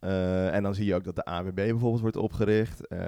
Eh, 0.00 0.54
en 0.54 0.62
dan 0.62 0.74
zie 0.74 0.84
je 0.84 0.94
ook 0.94 1.04
dat 1.04 1.16
de 1.16 1.24
AWB 1.24 1.54
bijvoorbeeld 1.54 2.00
wordt 2.00 2.16
opgericht. 2.16 2.86
Eh, 2.86 2.98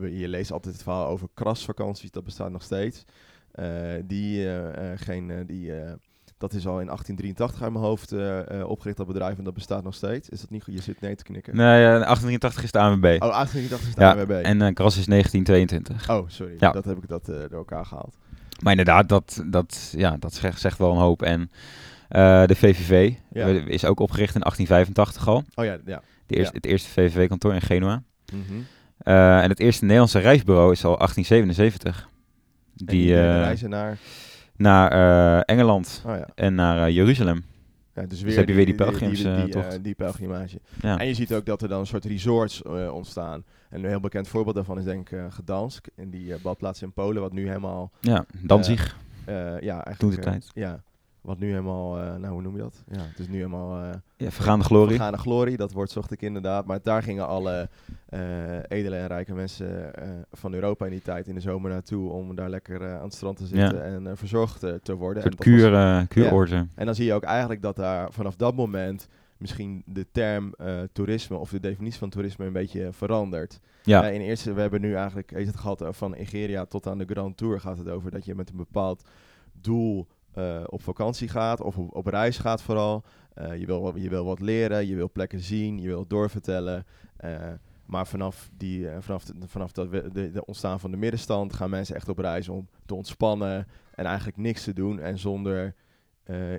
je 0.00 0.28
leest 0.28 0.52
altijd 0.52 0.74
het 0.74 0.82
verhaal 0.82 1.06
over 1.06 1.28
krasvakanties, 1.34 2.10
dat 2.10 2.24
bestaat 2.24 2.50
nog 2.50 2.62
steeds. 2.62 3.04
Eh, 3.50 3.66
die, 4.04 4.48
geen, 4.96 5.46
die, 5.46 5.72
dat 6.38 6.52
is 6.52 6.66
al 6.66 6.80
in 6.80 6.86
1883 6.86 7.62
uit 7.62 7.72
mijn 7.72 7.84
hoofd 7.84 8.12
opgericht, 8.64 8.96
dat 8.96 9.06
bedrijf, 9.06 9.38
en 9.38 9.44
dat 9.44 9.54
bestaat 9.54 9.82
nog 9.84 9.94
steeds. 9.94 10.28
Is 10.28 10.40
dat 10.40 10.50
niet 10.50 10.62
goed? 10.62 10.74
Je 10.74 10.82
zit 10.82 11.00
nee 11.00 11.14
te 11.14 11.24
knikken. 11.24 11.56
Nee, 11.56 11.84
eh, 11.84 11.90
1883 11.90 12.62
is 12.62 12.72
de 12.72 12.78
ANWB. 12.78 13.04
Oh, 13.04 13.30
1883 13.30 13.88
is 13.88 13.94
de 13.94 14.00
ja, 14.00 14.10
AWB. 14.10 14.30
en 14.30 14.62
eh 14.62 14.74
Kras 14.74 14.98
is 14.98 15.06
1922. 15.06 16.10
Oh, 16.10 16.28
sorry. 16.28 16.54
Ja. 16.58 16.72
Dat 16.72 16.84
heb 16.84 16.96
ik 16.96 17.08
dat 17.08 17.26
door 17.26 17.50
elkaar 17.50 17.86
gehaald. 17.86 18.16
Maar 18.62 18.72
inderdaad, 18.72 19.08
dat, 19.08 19.44
dat, 19.46 19.92
ja, 19.96 20.16
dat 20.16 20.34
zegt, 20.34 20.60
zegt 20.60 20.78
wel 20.78 20.90
een 20.90 20.96
hoop. 20.96 21.22
En 21.22 21.50
eh, 22.14 22.46
de 22.46 22.54
VVV 22.54 23.12
Ja. 23.32 23.46
is 23.46 23.84
ook 23.84 24.00
opgericht 24.00 24.34
in 24.34 24.40
1885 24.40 25.28
al. 25.28 25.44
Oh 25.54 25.64
ja, 25.64 25.78
ja. 25.86 26.02
De 26.26 26.34
eerste, 26.36 26.52
Ja. 26.52 26.60
Het 26.62 26.66
eerste 26.66 26.88
VVV-kantoor 26.90 27.54
in 27.54 27.60
Genua. 27.60 28.02
Mhm. 28.32 28.42
Eh, 28.98 29.42
en 29.42 29.48
het 29.48 29.60
eerste 29.60 29.82
Nederlandse 29.84 30.18
reisbureau 30.18 30.72
is 30.72 30.84
al 30.84 30.96
1877. 30.98 32.00
En 32.00 32.86
Die 32.86 33.06
deden 33.06 33.24
eh, 33.34 33.40
reizen 33.40 33.70
naar... 33.70 33.98
naar 34.56 35.40
Engeland 35.42 36.02
Oh 36.06 36.16
ja. 36.16 36.28
en 36.34 36.54
naar 36.54 36.90
Jeruzalem. 36.90 37.44
ja 37.94 38.02
dus 38.06 38.20
heb 38.20 38.28
je 38.48 38.54
weer 38.54 38.54
die 38.54 38.64
Die, 38.64 38.74
pelgrims, 38.74 39.22
die, 39.22 39.44
die, 39.44 39.54
eh, 39.62 39.78
die 39.82 39.94
pelgrimage. 39.94 40.60
Ja. 40.80 40.98
En 40.98 41.06
je 41.06 41.14
ziet 41.14 41.34
ook 41.34 41.46
dat 41.46 41.62
er 41.62 41.68
dan 41.68 41.80
een 41.80 41.86
soort 41.86 42.04
resorts 42.04 42.62
ontstaan. 42.92 43.44
En 43.70 43.82
een 43.82 43.88
heel 43.88 44.00
bekend 44.00 44.28
voorbeeld 44.28 44.54
daarvan 44.54 44.78
is 44.78 44.84
denk 44.84 45.10
ik 45.10 45.18
eh, 45.18 45.24
Gdansk. 45.30 45.86
In 45.96 46.10
die 46.10 46.34
badplaats 46.42 46.82
in 46.82 46.92
Polen, 46.92 47.22
wat 47.22 47.32
nu 47.32 47.46
helemaal... 47.46 47.90
ja, 48.00 48.24
Danzig. 48.42 48.96
ja, 49.26 49.50
eigenlijk... 49.60 49.98
Toen 49.98 50.10
de 50.10 50.18
tijd. 50.18 50.50
ja, 50.54 50.82
wat 51.24 51.38
nu 51.38 51.48
helemaal... 51.48 51.98
eh, 51.98 52.14
nou, 52.14 52.32
hoe 52.32 52.42
noem 52.42 52.56
je 52.56 52.62
dat? 52.62 52.82
Ja, 52.90 52.98
het 53.00 53.18
is 53.18 53.28
nu 53.28 53.36
helemaal... 53.36 53.82
eh, 53.82 53.90
ja, 54.16 54.30
vergaande 54.30 54.64
glorie. 54.64 54.96
Vergane 54.96 55.16
glorie, 55.18 55.56
dat 55.56 55.72
woord 55.72 55.90
zocht 55.90 56.10
ik 56.10 56.22
inderdaad. 56.22 56.66
Maar 56.66 56.78
daar 56.82 57.02
gingen 57.02 57.26
alle 57.26 57.68
eh, 58.08 58.58
edele 58.68 58.96
en 58.96 59.06
rijke 59.06 59.34
mensen 59.34 59.90
van 60.32 60.54
Europa 60.54 60.84
in 60.84 60.90
die 60.90 61.02
tijd 61.02 61.28
in 61.28 61.34
de 61.34 61.40
zomer 61.40 61.70
naartoe 61.70 62.10
om 62.10 62.34
daar 62.34 62.50
lekker 62.50 62.94
aan 62.96 63.04
het 63.04 63.14
strand 63.14 63.36
te 63.36 63.46
zitten 63.46 63.76
Ja. 63.76 64.08
en 64.08 64.16
verzorgd 64.16 64.60
te 64.82 64.94
worden. 64.94 65.26
Een 65.26 65.34
kuur, 65.36 66.06
kuuroorten. 66.08 66.70
en 66.74 66.86
dan 66.86 66.94
zie 66.94 67.04
je 67.06 67.12
ook 67.14 67.22
eigenlijk 67.24 67.62
dat 67.62 67.76
daar 67.76 68.12
vanaf 68.12 68.36
dat 68.36 68.54
moment 68.54 69.08
misschien 69.36 69.82
de 69.86 70.06
term 70.12 70.54
toerisme 70.92 71.36
of 71.36 71.50
de 71.50 71.60
definitie 71.60 71.98
van 71.98 72.10
toerisme 72.10 72.46
een 72.46 72.52
beetje 72.52 72.88
verandert. 72.92 73.60
Ja, 73.82 74.08
in 74.08 74.20
eerste, 74.20 74.52
we 74.52 74.60
hebben 74.60 74.80
nu 74.80 74.94
eigenlijk 74.94 75.30
heeft 75.30 75.46
het 75.46 75.56
gehad 75.56 75.80
eh, 75.82 75.88
van 75.92 76.10
Nigeria 76.10 76.64
tot 76.64 76.86
aan 76.86 76.98
de 76.98 77.04
Grand 77.06 77.36
Tour 77.36 77.60
gaat 77.60 77.78
het 77.78 77.88
over 77.88 78.10
dat 78.10 78.24
je 78.24 78.34
met 78.34 78.50
een 78.50 78.56
bepaald 78.56 79.02
doel 79.60 80.06
eh, 80.34 80.60
op 80.66 80.82
vakantie 80.82 81.28
gaat 81.28 81.60
of 81.60 81.78
op, 81.78 81.94
op 81.96 82.06
reis 82.06 82.38
gaat 82.38 82.62
vooral. 82.62 83.04
Eh, 83.34 83.58
je, 83.58 83.66
wil, 83.66 83.80
wat- 83.82 83.94
je 84.02 84.08
wil 84.08 84.24
wat 84.24 84.40
leren, 84.40 84.86
je 84.86 84.94
wil 84.94 85.10
plekken 85.12 85.40
zien, 85.40 85.78
je 85.80 85.86
wil 85.88 86.06
doorvertellen. 86.06 86.86
Eh, 87.16 87.36
maar 87.86 88.06
vanaf, 88.06 88.50
die, 88.56 88.86
vanaf, 89.00 89.24
de, 89.24 89.34
vanaf 89.46 89.72
dat 89.72 89.88
we, 89.88 90.10
de, 90.12 90.30
de 90.30 90.44
ontstaan 90.44 90.80
van 90.80 90.90
de 90.90 90.96
middenstand 90.96 91.52
gaan 91.52 91.70
mensen 91.70 91.94
echt 91.96 92.08
op 92.08 92.18
reis 92.18 92.48
om 92.48 92.68
te 92.86 92.94
ontspannen 92.94 93.66
en 93.94 94.04
eigenlijk 94.04 94.36
niks 94.36 94.64
te 94.64 94.72
doen 94.72 95.00
en 95.00 95.18
zonder 95.18 95.74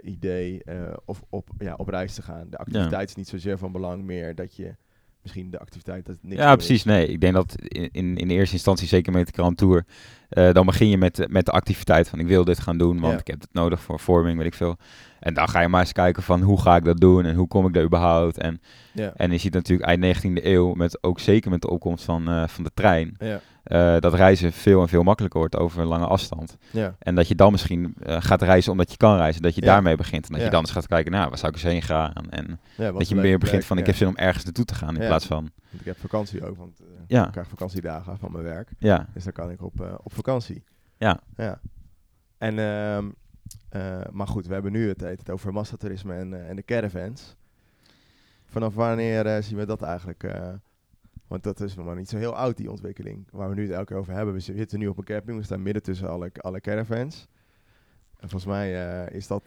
idee 0.01 0.61
of 1.05 1.23
op, 1.29 1.49
ja, 1.57 1.73
op 1.77 1.87
reis 1.87 2.13
te 2.13 2.21
gaan. 2.21 2.49
De 2.49 2.57
activiteit 2.57 3.09
is 3.09 3.15
niet 3.15 3.27
zozeer 3.27 3.57
van 3.57 3.71
belang 3.71 4.03
meer 4.03 4.35
dat 4.35 4.55
je 4.55 4.75
misschien 5.21 5.51
de 5.51 5.59
activiteit 5.59 6.05
dat 6.05 6.17
niks 6.21 6.41
ja 6.41 6.49
is. 6.49 6.55
precies. 6.55 6.83
Nee, 6.83 7.07
ik 7.07 7.21
denk 7.21 7.33
dat 7.33 7.55
in, 7.61 7.89
in, 7.91 8.17
in 8.17 8.29
eerste 8.29 8.53
instantie, 8.55 8.87
zeker 8.87 9.11
met 9.13 9.27
de 9.27 9.33
Grand 9.33 9.57
Tour, 9.57 9.85
eh, 10.35 10.51
dan 10.53 10.65
begin 10.65 10.89
je 10.89 10.97
met, 10.97 11.15
de- 11.15 11.27
met 11.29 11.45
de 11.45 11.51
activiteit 11.51 12.09
van 12.09 12.19
ik 12.19 12.27
wil 12.27 12.43
dit 12.45 12.59
gaan 12.59 12.77
doen, 12.77 12.99
want 12.99 13.13
Ja. 13.13 13.19
ik 13.19 13.27
heb 13.27 13.41
het 13.41 13.49
nodig 13.53 13.79
voor 13.81 13.99
vorming, 13.99 14.37
weet 14.37 14.47
ik 14.47 14.53
veel. 14.53 14.77
En 15.19 15.33
dan 15.33 15.49
ga 15.49 15.59
je 15.61 15.67
maar 15.67 15.79
eens 15.81 15.91
kijken 15.91 16.23
van 16.23 16.41
hoe 16.41 16.61
ga 16.61 16.75
ik 16.75 16.83
dat 16.83 16.97
doen 16.99 17.25
en 17.25 17.35
hoe 17.35 17.47
kom 17.47 17.67
ik 17.67 17.73
daar 17.73 17.83
überhaupt. 17.83 18.37
En, 18.37 18.61
Ja. 18.93 19.13
en 19.15 19.31
je 19.31 19.37
ziet 19.37 19.53
natuurlijk 19.53 19.89
eind 19.89 19.99
19e 20.01 20.45
eeuw, 20.45 20.73
met, 20.73 21.03
ook 21.03 21.19
zeker 21.19 21.51
met 21.51 21.61
de 21.61 21.69
opkomst 21.69 22.03
van, 22.05 22.27
eh, 22.29 22.47
van 22.47 22.63
de 22.63 22.71
trein, 22.73 23.15
Ja, 23.19 23.39
eh, 23.63 23.99
dat 24.01 24.13
reizen 24.13 24.51
veel 24.53 24.81
en 24.81 24.87
veel 24.87 25.03
makkelijker 25.03 25.39
wordt 25.39 25.55
over 25.57 25.81
een 25.81 25.87
lange 25.87 26.05
afstand. 26.07 26.57
ja, 26.71 26.95
En 26.99 27.15
dat 27.15 27.27
je 27.27 27.35
dan 27.35 27.51
misschien 27.51 27.93
gaat 28.05 28.41
reizen 28.41 28.71
omdat 28.71 28.91
je 28.91 28.97
kan 28.97 29.15
reizen. 29.17 29.41
Dat 29.41 29.55
je 29.55 29.61
daarmee 29.61 29.95
begint. 29.95 30.27
En 30.27 30.33
dat 30.33 30.43
je 30.43 30.49
dan 30.49 30.59
eens 30.61 30.71
gaat 30.71 30.87
kijken, 30.87 31.11
nou, 31.11 31.29
waar 31.29 31.37
zou 31.37 31.51
ik 31.51 31.57
eens 31.63 31.71
heen 31.71 31.81
gaan? 31.81 32.13
En 32.29 32.59
dat 32.77 33.09
je 33.09 33.15
meer 33.15 33.37
begint 33.37 33.65
van, 33.65 33.77
ik 33.77 33.85
heb 33.85 33.95
zin 33.95 34.07
om 34.07 34.15
ergens 34.15 34.43
naartoe 34.43 34.65
te 34.65 34.75
gaan. 34.75 34.97
In 34.97 35.07
plaats 35.07 35.25
van, 35.25 35.49
Want 35.75 35.87
ik 35.87 35.93
heb 35.93 36.09
vakantie 36.09 36.45
ook, 36.45 36.57
want 36.57 36.79
eh, 36.79 36.85
Ja. 37.07 37.25
ik 37.25 37.31
krijg 37.31 37.47
vakantiedagen 37.47 38.17
van 38.17 38.31
mijn 38.31 38.43
werk. 38.43 38.69
ja, 38.79 39.07
Dus 39.13 39.23
dan 39.23 39.33
kan 39.33 39.51
ik 39.51 39.61
op, 39.61 39.81
eh, 39.81 39.93
op 40.03 40.13
vakantie. 40.13 40.63
Ja. 40.97 41.19
ja. 41.37 41.59
En, 42.37 42.59
ehm, 42.59 43.09
eh, 43.69 44.01
maar 44.11 44.27
goed, 44.27 44.47
we 44.47 44.53
hebben 44.53 44.71
nu 44.71 44.87
het, 44.87 45.01
het 45.01 45.29
over 45.29 45.53
massatoerisme 45.53 46.13
en, 46.15 46.47
en 46.47 46.55
de 46.55 46.63
caravans. 46.63 47.35
Vanaf 48.45 48.73
wanneer 48.75 49.43
zien 49.43 49.57
we 49.57 49.65
dat 49.65 49.81
eigenlijk? 49.81 50.33
want 51.27 51.43
dat 51.43 51.59
is 51.59 51.75
nog 51.75 51.85
maar 51.85 51.95
niet 51.95 52.09
zo 52.09 52.17
heel 52.17 52.35
oud, 52.35 52.57
die 52.57 52.71
ontwikkeling. 52.71 53.27
Waar 53.31 53.49
we 53.49 53.55
nu 53.55 53.61
het 53.61 53.71
elke 53.71 53.85
keer 53.85 53.97
over 53.97 54.13
hebben. 54.13 54.33
We 54.33 54.39
zitten 54.39 54.79
nu 54.79 54.87
op 54.87 54.97
een 54.97 55.03
camping, 55.03 55.37
we 55.37 55.43
staan 55.43 55.61
midden 55.61 55.83
tussen 55.83 56.09
alle, 56.09 56.31
alle 56.37 56.61
caravans. 56.61 57.27
En 58.19 58.29
volgens 58.29 58.45
mij 58.45 58.71
is 59.05 59.27
dat, 59.27 59.43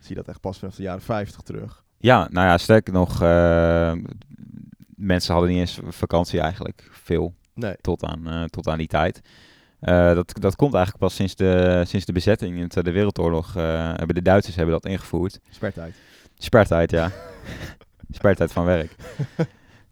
zie 0.00 0.08
je 0.08 0.14
dat 0.14 0.28
echt 0.28 0.40
pas 0.40 0.58
vanaf 0.58 0.74
de 0.74 0.82
jaren 0.82 1.02
50 1.02 1.40
terug. 1.40 1.84
Ja, 2.02 2.28
nou 2.30 2.46
ja, 2.46 2.58
sterker 2.58 2.92
nog, 2.92 3.22
eh, 3.22 3.92
mensen 5.02 5.32
hadden 5.32 5.50
niet 5.50 5.60
eens 5.60 5.78
vakantie 5.88 6.40
eigenlijk. 6.40 6.88
Veel, 6.90 7.34
Nee. 7.54 7.74
tot 7.80 8.04
aan, 8.04 8.28
eh, 8.28 8.44
tot 8.44 8.68
aan 8.68 8.78
die 8.78 8.86
tijd. 8.86 9.20
Eh, 9.80 10.14
dat, 10.14 10.32
dat 10.40 10.56
komt 10.56 10.74
eigenlijk 10.74 11.04
pas 11.04 11.14
sinds 11.14 11.34
de, 11.34 11.82
sinds 11.86 12.06
de 12.06 12.12
bezetting 12.12 12.54
in 12.56 12.62
de 12.62 12.68
Tweede 12.68 12.90
Wereldoorlog. 12.92 13.56
eh, 13.56 13.62
hebben 13.96 14.14
de 14.14 14.22
Duitsers 14.22 14.56
hebben 14.56 14.74
dat 14.74 14.86
ingevoerd. 14.86 15.38
Spertijd. 15.50 15.94
Spertijd, 16.38 16.90
ja. 16.90 17.10
Spertijd 18.10 18.52
van 18.52 18.64
werk. 18.64 18.94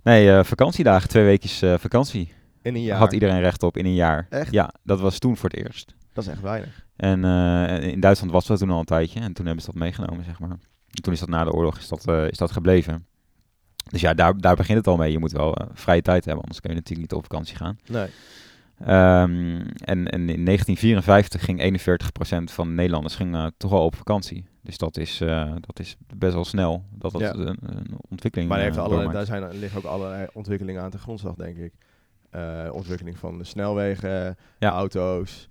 Nee, 0.03 0.31
eh, 0.33 0.45
vakantiedagen, 0.45 1.09
twee 1.09 1.25
weekjes 1.25 1.63
eh, 1.63 1.75
vakantie. 1.79 2.33
In 2.63 2.75
een 2.75 2.83
jaar. 2.83 2.99
Had 2.99 3.13
iedereen 3.13 3.41
recht 3.41 3.63
op 3.63 3.77
in 3.77 3.85
een 3.85 3.95
jaar. 3.95 4.27
Echt? 4.31 4.53
Ja, 4.53 4.75
dat 4.83 5.01
was 5.01 5.19
toen 5.19 5.37
voor 5.37 5.49
het 5.51 5.59
eerst. 5.65 5.95
Dat 6.13 6.25
is 6.25 6.31
echt 6.31 6.41
weinig. 6.41 6.87
En 6.97 7.25
eh, 7.25 7.89
in 7.89 8.01
Duitsland 8.01 8.33
was 8.33 8.47
dat 8.47 8.59
toen 8.59 8.71
al 8.71 8.79
een 8.79 8.85
tijdje. 8.85 9.21
En 9.21 9.33
toen 9.33 9.47
hebben 9.47 9.65
ze 9.65 9.71
dat 9.71 9.81
meegenomen, 9.81 10.25
zeg 10.25 10.39
maar. 10.41 10.51
En 10.51 11.03
toen 11.03 11.13
is 11.13 11.21
dat 11.21 11.29
na 11.29 11.45
de 11.45 11.53
oorlog 11.53 11.79
is 11.79 11.89
dat, 11.89 12.07
eh, 12.09 12.29
is 12.29 12.39
dat 12.39 12.51
gebleven. 12.53 13.07
Dus 13.91 14.01
ja, 14.01 14.15
daar, 14.15 14.39
daar 14.39 14.57
begint 14.57 14.79
het 14.79 14.87
al 14.87 14.97
mee. 14.97 15.13
Je 15.13 15.19
moet 15.19 15.33
wel 15.33 15.55
eh, 15.55 15.67
vrije 15.73 16.03
tijd 16.03 16.25
hebben, 16.25 16.43
anders 16.43 16.61
kun 16.61 16.71
je 16.71 16.77
natuurlijk 16.77 17.11
niet 17.11 17.19
op 17.19 17.23
vakantie 17.27 17.57
gaan. 17.57 17.79
Nee. 17.87 18.07
Ehm, 18.81 19.61
en, 19.85 20.09
en 20.09 20.29
in 20.29 20.45
1954 20.45 21.45
ging 21.45 21.61
41% 21.61 22.53
van 22.53 22.69
de 22.69 22.75
Nederlanders 22.75 23.15
ging, 23.17 23.35
eh, 23.35 23.47
toch 23.57 23.73
al 23.73 23.85
op 23.85 23.95
vakantie. 23.95 24.45
Dus 24.63 24.79
dat 24.79 24.97
is, 24.97 25.21
eh, 25.21 25.53
dat 25.61 25.79
is 25.79 25.97
best 26.17 26.35
wel 26.35 26.45
snel 26.45 26.85
dat 26.91 27.13
dat 27.13 27.21
Ja. 27.21 27.35
een, 27.35 27.59
een 27.61 27.97
ontwikkeling 28.09 28.51
Maar 28.51 28.61
heeft 28.61 28.77
allerlei, 28.79 29.13
daar 29.13 29.25
zijn, 29.27 29.59
liggen 29.59 29.79
ook 29.79 29.85
allerlei 29.85 30.27
ontwikkelingen 30.33 30.83
aan 30.83 30.91
de 30.91 30.99
grondslag, 30.99 31.35
denk 31.35 31.57
ik. 31.57 31.73
Ontwikkeling 32.73 33.19
van 33.19 33.39
de 33.39 33.45
snelwegen, 33.45 34.37
Ja. 34.59 34.71
auto's, 34.71 35.49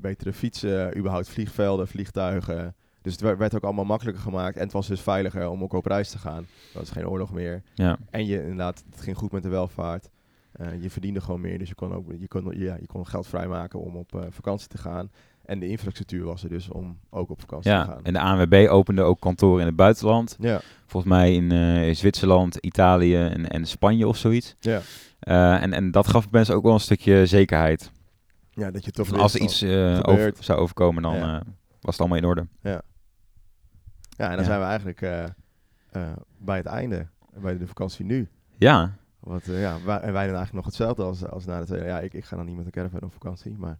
betere 0.00 0.32
fietsen, 0.32 0.96
überhaupt 0.98 1.28
vliegvelden, 1.28 1.88
vliegtuigen. 1.88 2.74
Dus 3.02 3.12
het 3.12 3.36
werd, 3.38 3.54
ook 3.54 3.64
allemaal 3.64 3.84
makkelijker 3.84 4.22
gemaakt. 4.22 4.56
En 4.56 4.62
het 4.62 4.72
was 4.72 4.86
dus 4.86 5.00
veiliger 5.00 5.48
om 5.48 5.62
ook 5.62 5.72
op 5.72 5.86
reis 5.86 6.10
te 6.10 6.18
gaan. 6.18 6.46
Dat 6.72 6.82
is 6.82 6.90
geen 6.90 7.08
oorlog 7.08 7.32
meer. 7.32 7.62
Ja. 7.74 7.98
En 8.10 8.26
je, 8.26 8.40
inderdaad, 8.42 8.82
het 8.90 9.00
ging 9.00 9.16
goed 9.16 9.32
met 9.32 9.42
de 9.42 9.48
welvaart. 9.48 10.08
Eh, 10.52 10.82
je 10.82 10.90
verdiende 10.90 11.20
gewoon 11.20 11.40
meer, 11.40 11.58
dus 11.58 11.68
je 11.68 11.74
kon 11.74 11.94
ook 11.94 12.04
je 12.18 12.28
kon, 12.28 12.52
ja, 12.58 12.76
je 12.80 12.86
kon 12.86 13.06
geld 13.06 13.26
vrijmaken 13.26 13.80
om 13.80 13.96
op 13.96 14.14
eh, 14.14 14.20
vakantie 14.30 14.68
te 14.68 14.78
gaan. 14.78 15.10
En 15.44 15.58
de 15.58 15.68
infrastructuur 15.68 16.24
was 16.24 16.42
er 16.42 16.48
dus 16.48 16.68
om 16.68 16.98
ook 17.10 17.30
op 17.30 17.40
vakantie 17.40 17.70
te 17.70 17.76
gaan. 17.76 18.00
en 18.04 18.12
de 18.12 18.20
ANWB 18.20 18.66
opende 18.70 19.02
ook 19.02 19.20
kantoren 19.20 19.60
in 19.60 19.66
het 19.66 19.76
buitenland. 19.76 20.36
Ja, 20.40 20.60
Volgens 20.86 21.12
mij 21.12 21.34
in 21.34 21.52
eh, 21.52 21.94
Zwitserland, 21.94 22.56
Italië 22.56 23.16
en, 23.16 23.48
en 23.48 23.66
Spanje 23.66 24.08
of 24.08 24.16
zoiets. 24.16 24.56
ja. 24.60 24.80
En, 25.60 25.72
en 25.72 25.90
dat 25.90 26.06
gaf 26.08 26.30
mensen 26.30 26.54
ook 26.54 26.62
wel 26.62 26.72
een 26.72 26.80
stukje 26.80 27.26
zekerheid. 27.26 27.90
ja, 28.50 28.70
dat 28.70 28.84
je 28.84 28.90
toch 28.90 29.06
Van 29.06 29.18
als 29.18 29.34
er 29.34 29.40
iets 29.40 29.64
over, 30.02 30.32
zou 30.40 30.58
overkomen, 30.58 31.02
dan 31.02 31.14
Ja. 31.14 31.42
was 31.80 31.92
het 31.92 31.98
allemaal 32.00 32.18
in 32.18 32.24
orde. 32.24 32.46
Ja, 32.62 32.82
en 34.24 34.30
dan 34.36 34.38
Ja. 34.38 34.44
zijn 34.44 34.60
we 34.60 34.66
eigenlijk 34.66 35.00
eh, 35.02 35.24
eh, 35.90 36.16
bij 36.38 36.56
het 36.56 36.66
einde, 36.66 37.06
bij 37.40 37.58
de 37.58 37.66
vakantie 37.66 38.04
nu. 38.04 38.28
Ja, 38.58 38.92
Wat, 39.20 39.42
eh, 39.48 39.60
ja, 39.60 39.82
wij, 39.84 39.96
en 40.00 40.12
wij 40.12 40.26
doen 40.26 40.36
eigenlijk 40.36 40.52
nog 40.52 40.64
hetzelfde 40.64 41.02
als, 41.02 41.26
als 41.26 41.44
na 41.44 41.58
de 41.60 41.66
tweede. 41.66 41.86
Ja, 41.86 42.00
ik, 42.00 42.14
ik 42.14 42.24
ga 42.24 42.36
dan 42.36 42.46
niet 42.46 42.56
met 42.56 42.64
een 42.66 42.70
caravan 42.72 43.02
op 43.02 43.12
vakantie, 43.12 43.56
maar 43.58 43.78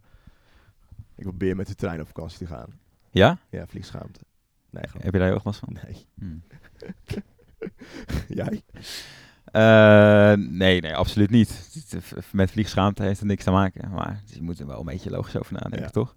ik 1.15 1.23
probeer 1.23 1.55
met 1.55 1.67
de 1.67 1.75
trein 1.75 2.01
op 2.01 2.07
vakantie 2.07 2.37
te 2.37 2.47
gaan. 2.47 2.69
ja? 3.11 3.37
Ja, 3.49 3.67
vliegschaamte. 3.67 4.19
Nee, 4.69 4.83
gewoon. 4.87 5.01
Heb 5.05 5.13
je 5.13 5.19
daar 5.19 5.33
ook 5.33 5.43
last 5.43 5.59
van? 5.59 5.77
Nee. 5.83 6.05
Hmm. 6.19 6.43
Jij? 8.39 8.61
Nee, 10.35 10.81
nee, 10.81 10.95
absoluut 10.95 11.29
niet. 11.29 11.69
Met 12.31 12.51
vliegschaamte 12.51 13.03
heeft 13.03 13.19
er 13.19 13.25
niks 13.25 13.43
te 13.43 13.51
maken. 13.51 13.89
Maar 13.91 14.21
je 14.25 14.41
moet 14.41 14.59
er 14.59 14.67
wel 14.67 14.79
een 14.79 14.85
beetje 14.85 15.09
logisch 15.09 15.37
over 15.37 15.53
nadenken, 15.53 15.81
Ja. 15.81 15.89
toch? 15.89 16.15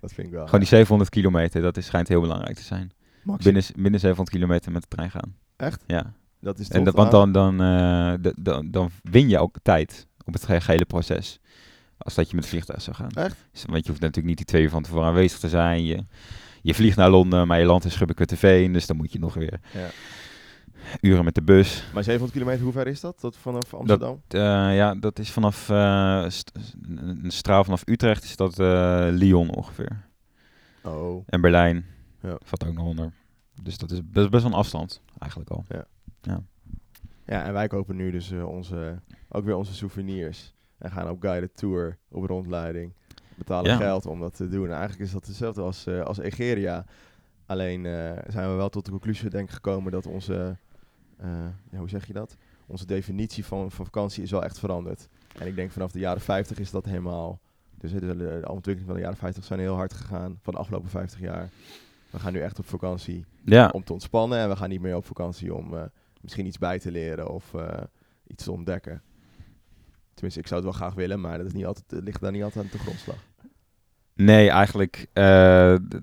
Dat 0.00 0.12
vind 0.12 0.26
ik 0.26 0.32
wel. 0.32 0.44
Gewoon 0.44 0.60
die 0.60 0.68
700 0.68 1.10
kilometer, 1.10 1.62
dat 1.62 1.76
is, 1.76 1.86
schijnt 1.86 2.08
heel 2.08 2.20
belangrijk 2.20 2.56
te 2.56 2.62
zijn. 2.62 2.92
Maxi- 3.26 3.44
Binnen, 3.44 3.62
binnen 3.76 4.00
700 4.00 4.36
kilometer 4.36 4.72
met 4.72 4.82
de 4.82 4.88
trein 4.88 5.10
gaan. 5.10 5.36
Echt? 5.56 5.82
Ja. 5.86 6.12
Dat 6.40 6.58
is 6.58 6.68
En 6.68 6.84
dat, 6.84 6.94
want 6.94 7.10
dan, 7.10 7.32
dan, 7.32 7.60
eh, 7.60 8.30
dan, 8.38 8.70
dan 8.70 8.90
win 9.02 9.28
je 9.28 9.38
ook 9.38 9.56
tijd 9.62 10.06
op 10.24 10.32
het 10.32 10.44
ge- 10.44 10.60
gehele 10.60 10.84
proces. 10.84 11.40
Als 11.98 12.14
dat 12.14 12.28
je 12.28 12.34
met 12.34 12.44
het 12.44 12.52
vliegtuig 12.52 12.82
zou 12.82 12.96
gaan. 12.96 13.10
Echt? 13.10 13.36
Want 13.66 13.84
je 13.84 13.90
hoeft 13.90 14.00
natuurlijk 14.00 14.26
niet 14.26 14.36
die 14.36 14.46
twee 14.46 14.62
uur 14.62 14.70
van 14.70 14.82
tevoren 14.82 15.06
aanwezig 15.06 15.38
te 15.38 15.48
zijn. 15.48 15.84
Je, 15.84 16.04
je 16.62 16.74
vliegt 16.74 16.96
naar 16.96 17.10
Londen, 17.10 17.46
maar 17.46 17.58
je 17.58 17.64
landt 17.64 17.84
in 17.84 17.90
Schubbekutteveen. 17.90 18.72
Dus 18.72 18.86
dan 18.86 18.96
moet 18.96 19.12
je 19.12 19.18
nog 19.18 19.34
weer 19.34 19.60
Ja. 19.72 19.88
uren 21.00 21.24
met 21.24 21.34
de 21.34 21.42
bus. 21.42 21.84
Maar 21.94 22.02
700 22.04 22.32
kilometer, 22.32 22.64
hoe 22.64 22.72
ver 22.72 22.86
is 22.86 23.00
dat? 23.00 23.18
Tot 23.20 23.36
vanaf 23.36 23.74
Amsterdam? 23.74 24.22
Eh, 24.28 24.40
ja, 24.76 24.94
dat 24.94 25.18
is 25.18 25.30
vanaf 25.30 25.56
st- 26.28 26.52
een 26.96 27.24
straal 27.26 27.64
vanaf 27.64 27.82
Utrecht 27.84 28.24
is 28.24 28.36
dat 28.36 28.56
Lyon 29.18 29.50
ongeveer. 29.54 30.04
Oh. 30.82 31.22
En 31.26 31.40
Berlijn 31.40 31.84
Ja. 32.26 32.38
valt 32.42 32.66
ook 32.66 32.74
nog 32.74 32.86
onder. 32.86 33.12
Dus 33.62 33.78
dat 33.78 33.90
is 33.90 34.00
best, 34.04 34.30
best 34.30 34.42
wel 34.42 34.52
een 34.52 34.58
afstand 34.58 35.02
eigenlijk 35.18 35.50
al. 35.50 35.64
Ja, 37.26 37.44
en 37.44 37.52
wij 37.52 37.66
kopen 37.66 37.96
nu 37.96 38.10
dus 38.10 38.30
eh, 38.30 38.48
onze, 38.48 39.00
ook 39.28 39.44
weer 39.44 39.56
onze 39.56 39.74
souvenirs. 39.74 40.54
En 40.78 40.90
gaan 40.90 41.10
op 41.10 41.20
guided 41.22 41.56
tour, 41.56 41.98
op 42.08 42.24
rondleiding. 42.24 42.92
Betalen 43.34 43.70
Ja. 43.70 43.76
geld 43.76 44.06
om 44.06 44.20
dat 44.20 44.34
te 44.36 44.48
doen. 44.48 44.64
En 44.64 44.70
eigenlijk 44.72 45.00
is 45.00 45.12
dat 45.12 45.26
hetzelfde 45.26 45.62
als, 45.62 45.86
eh, 45.86 46.00
als 46.00 46.18
Egeria. 46.18 46.84
Alleen 47.46 47.86
eh, 47.86 48.12
zijn 48.26 48.50
we 48.50 48.54
wel 48.54 48.68
tot 48.68 48.84
de 48.84 48.90
conclusie 48.90 49.30
denk 49.30 49.48
ik 49.48 49.54
gekomen 49.54 49.92
dat 49.92 50.06
onze, 50.06 50.56
ja, 51.70 51.78
hoe 51.78 51.88
zeg 51.88 52.06
je 52.06 52.12
dat? 52.12 52.36
Onze 52.66 52.86
definitie 52.86 53.44
van, 53.44 53.70
van 53.70 53.84
vakantie 53.84 54.22
is 54.22 54.30
wel 54.30 54.44
echt 54.44 54.58
veranderd. 54.58 55.08
En 55.38 55.46
ik 55.46 55.54
denk 55.54 55.70
vanaf 55.70 55.92
de 55.92 55.98
jaren 55.98 56.20
50 56.20 56.58
is 56.58 56.70
dat 56.70 56.84
helemaal... 56.84 57.40
Dus 57.78 57.92
de, 57.92 58.00
de, 58.00 58.16
de 58.16 58.48
ontwikkeling 58.48 58.86
van 58.86 58.94
de 58.94 59.00
jaren 59.00 59.16
50 59.16 59.44
zijn 59.44 59.60
heel 59.60 59.74
hard 59.74 59.92
gegaan. 59.92 60.38
Van 60.42 60.54
de 60.54 60.60
afgelopen 60.60 60.90
50 60.90 61.20
jaar. 61.20 61.48
We 62.10 62.18
gaan 62.18 62.32
nu 62.32 62.40
echt 62.40 62.58
op 62.58 62.66
vakantie 62.66 63.24
Ja, 63.44 63.68
om 63.68 63.84
te 63.84 63.92
ontspannen. 63.92 64.38
En 64.38 64.48
we 64.48 64.56
gaan 64.56 64.68
niet 64.68 64.80
meer 64.80 64.96
op 64.96 65.06
vakantie 65.06 65.54
om 65.54 65.74
eh, 65.74 65.82
misschien 66.20 66.46
iets 66.46 66.58
bij 66.58 66.78
te 66.78 66.90
leren 66.90 67.28
of 67.30 67.54
eh, 67.54 67.82
iets 68.26 68.44
te 68.44 68.52
ontdekken. 68.52 69.02
Tenminste, 70.14 70.40
ik 70.40 70.46
zou 70.46 70.60
het 70.60 70.70
wel 70.70 70.78
graag 70.80 70.94
willen, 70.94 71.20
maar 71.20 71.38
dat 71.38 71.46
is 71.46 71.52
niet 71.52 71.66
altijd, 71.66 72.04
ligt 72.04 72.20
daar 72.20 72.32
niet 72.32 72.42
altijd 72.42 72.64
aan 72.64 72.70
de 72.72 72.78
grondslag. 72.78 73.16
nee, 74.14 74.50
eigenlijk 74.50 75.06
d- 75.12 76.00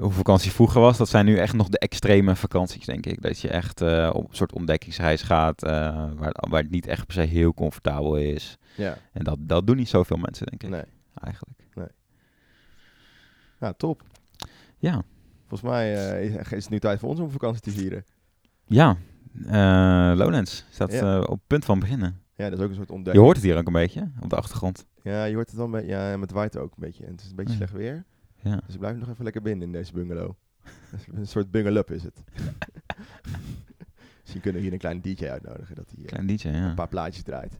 hoe 0.00 0.10
vakantie 0.12 0.50
vroeger 0.50 0.80
was, 0.80 0.96
dat 0.98 1.08
zijn 1.08 1.24
nu 1.26 1.36
echt 1.38 1.52
nog 1.54 1.68
de 1.68 1.78
extreme 1.78 2.36
vakanties, 2.36 2.86
denk 2.86 3.06
ik. 3.06 3.22
Dat 3.22 3.38
je 3.40 3.48
echt 3.48 3.80
op 4.12 4.28
een 4.28 4.36
soort 4.36 4.52
ontdekkingsreis 4.52 5.22
gaat, 5.22 5.60
waar, 5.62 6.14
waar 6.48 6.62
het 6.62 6.70
niet 6.70 6.86
echt 6.86 7.06
per 7.06 7.14
se 7.14 7.20
heel 7.20 7.54
comfortabel 7.54 8.16
is. 8.16 8.58
Ja, 8.76 8.96
En 9.12 9.24
dat, 9.24 9.36
dat 9.40 9.66
doen 9.66 9.76
niet 9.76 9.88
zoveel 9.88 10.16
mensen, 10.16 10.46
denk 10.46 10.62
ik, 10.62 10.68
nee. 10.68 10.84
eigenlijk. 11.22 11.62
Nou, 13.58 13.74
top. 13.76 14.02
Ja, 14.78 15.02
Volgens 15.58 15.72
mij 15.72 15.94
eh, 16.20 16.24
is, 16.24 16.30
is 16.52 16.62
het 16.62 16.70
nu 16.70 16.78
tijd 16.80 16.98
voor 17.00 17.08
ons 17.08 17.20
om 17.20 17.30
vakantie 17.30 17.60
te 17.62 17.70
vieren. 17.70 18.04
ja. 18.66 18.96
Eh, 19.46 20.12
Lowlands 20.16 20.64
staat 20.70 20.92
Ja. 20.92 21.14
eh, 21.16 21.20
op 21.22 21.30
het 21.38 21.46
punt 21.46 21.64
van 21.64 21.78
beginnen. 21.78 22.20
Ja, 22.34 22.48
dat 22.50 22.58
is 22.58 22.64
ook 22.64 22.70
een 22.70 22.76
soort 22.76 22.88
Je 22.88 22.94
ontdekking. 22.94 23.24
hoort 23.24 23.36
het 23.36 23.44
hier 23.46 23.56
ook 23.56 23.66
een 23.66 23.72
beetje, 23.72 24.10
op 24.20 24.30
de 24.30 24.36
achtergrond. 24.36 24.86
Ja, 25.02 25.24
je 25.24 25.34
hoort 25.34 25.46
het 25.46 25.56
wel 25.56 25.64
een 25.66 25.70
beetje. 25.70 25.88
Ja, 25.88 26.16
met 26.16 26.30
waait 26.30 26.56
ook 26.56 26.70
een 26.76 26.80
beetje. 26.82 27.04
En 27.04 27.10
het 27.10 27.20
is 27.20 27.28
een 27.30 27.36
beetje 27.36 27.50
Ja. 27.52 27.56
slecht 27.56 27.72
weer. 27.72 28.04
Ja. 28.42 28.60
Dus 28.66 28.74
ik 28.74 28.80
blijf 28.80 28.96
nog 28.96 29.08
even 29.08 29.24
lekker 29.24 29.42
binnen 29.42 29.66
in 29.66 29.72
deze 29.72 29.92
bungalow. 29.92 30.34
een 31.14 31.26
soort 31.26 31.50
bungalow 31.50 31.90
is 31.90 32.02
het. 32.02 32.22
Misschien 34.20 34.40
kunnen 34.42 34.60
we 34.60 34.66
hier 34.66 34.72
een 34.72 34.78
kleine 34.78 35.00
DJ 35.00 35.26
uitnodigen 35.26 35.74
dat 35.74 35.90
hij 35.96 36.04
Klein 36.04 36.26
DJ, 36.26 36.48
ja. 36.48 36.68
een 36.68 36.74
paar 36.74 36.88
plaatjes 36.88 37.22
draait. 37.22 37.58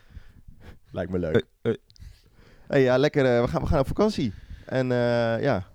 Lijkt 0.90 1.10
me 1.10 1.18
leuk. 1.18 1.44
Hey, 2.66 2.82
ja, 2.82 2.96
lekker. 2.98 3.42
we, 3.42 3.48
gaan, 3.48 3.60
we 3.62 3.66
gaan 3.68 3.80
op 3.80 3.86
vakantie. 3.86 4.32
En 4.66 4.86
ja, 5.40 5.66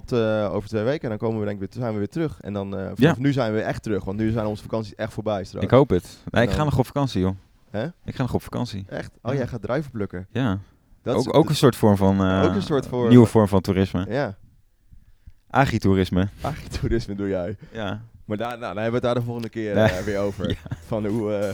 tot 0.00 0.12
eh, 0.12 0.54
over 0.54 0.68
twee 0.68 0.82
weken. 0.82 1.02
En 1.02 1.08
dan 1.08 1.18
komen 1.18 1.38
we 1.40 1.44
denk 1.46 1.60
ik 1.62 1.68
weer, 1.72 1.82
zijn 1.82 1.92
we 1.92 1.98
weer 1.98 2.08
terug. 2.08 2.40
En 2.40 2.52
dan, 2.52 2.72
eh 2.76 2.82
vanaf 2.82 2.98
Ja. 2.98 3.14
nu 3.18 3.32
zijn 3.32 3.52
we 3.52 3.60
echt 3.62 3.82
terug. 3.82 4.04
Want 4.04 4.18
nu 4.18 4.30
zijn 4.30 4.46
onze 4.46 4.62
vakanties 4.62 4.94
echt 4.94 5.12
voorbij 5.12 5.44
straks. 5.44 5.64
ik 5.64 5.70
hoop 5.70 5.88
het. 5.90 6.18
Nee, 6.30 6.42
ik 6.42 6.48
dan- 6.48 6.58
ga 6.58 6.64
nog 6.64 6.78
op 6.78 6.86
vakantie, 6.86 7.20
joh. 7.20 7.36
Hè? 7.70 7.84
Ik 8.04 8.14
ga 8.14 8.22
nog 8.22 8.34
op 8.34 8.42
vakantie. 8.42 8.84
Echt? 8.88 9.10
Oh, 9.22 9.32
Ja. 9.32 9.38
jij 9.38 9.46
gaat 9.48 9.62
druiven 9.62 9.90
plukken. 9.90 10.26
Ja. 10.30 10.58
Dat 11.02 11.18
is- 11.20 11.26
ook, 11.28 11.34
ook 11.36 11.48
een 11.48 11.56
soort 11.56 11.76
vorm 11.76 11.96
van... 11.96 12.20
eh, 12.24 12.42
Ook 12.44 12.54
een 12.54 12.62
soort 12.62 12.86
voor- 12.86 13.08
Nieuwe 13.08 13.26
vorm 13.26 13.48
van 13.48 13.60
toerisme. 13.60 14.06
Ja, 14.08 14.34
Agritourisme. 15.50 16.28
agritourisme 16.40 17.14
doe 17.14 17.28
jij. 17.28 17.56
Ja. 17.72 18.00
Maar 18.24 18.36
daar, 18.36 18.48
nou, 18.58 18.60
dan 18.74 18.82
hebben 18.82 18.84
we 18.84 18.92
het 18.94 19.02
daar 19.02 19.14
de 19.14 19.22
volgende 19.22 19.48
keer 19.48 19.74
Nee. 19.74 20.02
weer 20.04 20.18
over. 20.18 20.48
Ja. 20.70 20.76
Van 20.86 21.06
hoe, 21.06 21.52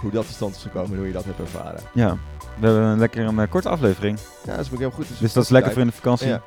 hoe 0.00 0.10
dat 0.10 0.26
tot 0.26 0.34
stand 0.34 0.54
is 0.56 0.62
gekomen 0.62 0.90
en 0.90 0.96
hoe 0.96 1.06
je 1.06 1.12
dat 1.12 1.24
hebt 1.24 1.38
ervaren. 1.38 1.80
Ja. 1.94 2.16
We 2.60 2.66
hebben 2.66 2.82
een 2.84 2.98
lekker 2.98 3.24
een 3.26 3.48
korte 3.48 3.68
aflevering. 3.68 4.18
Ja, 4.44 4.56
dat 4.56 4.64
is 4.66 4.72
ook 4.72 4.78
heel 4.78 4.90
goed. 4.90 5.06
Dus 5.20 5.32
dat 5.32 5.42
is 5.44 5.48
lekker 5.50 5.72
voor 5.72 5.80
in 5.80 5.86
de 5.86 5.92
vakantie. 5.92 6.26
Ja. 6.28 6.42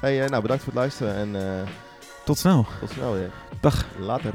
Hey, 0.00 0.22
eh, 0.22 0.28
nou, 0.28 0.42
bedankt 0.42 0.62
voor 0.64 0.72
het 0.72 0.82
luisteren 0.82 1.14
en 1.14 1.36
eh, 1.60 1.68
Tot 2.24 2.38
snel. 2.38 2.66
tot 2.80 2.90
snel 2.90 3.12
weer. 3.12 3.30
Dag. 3.60 3.84
Later. 3.98 4.32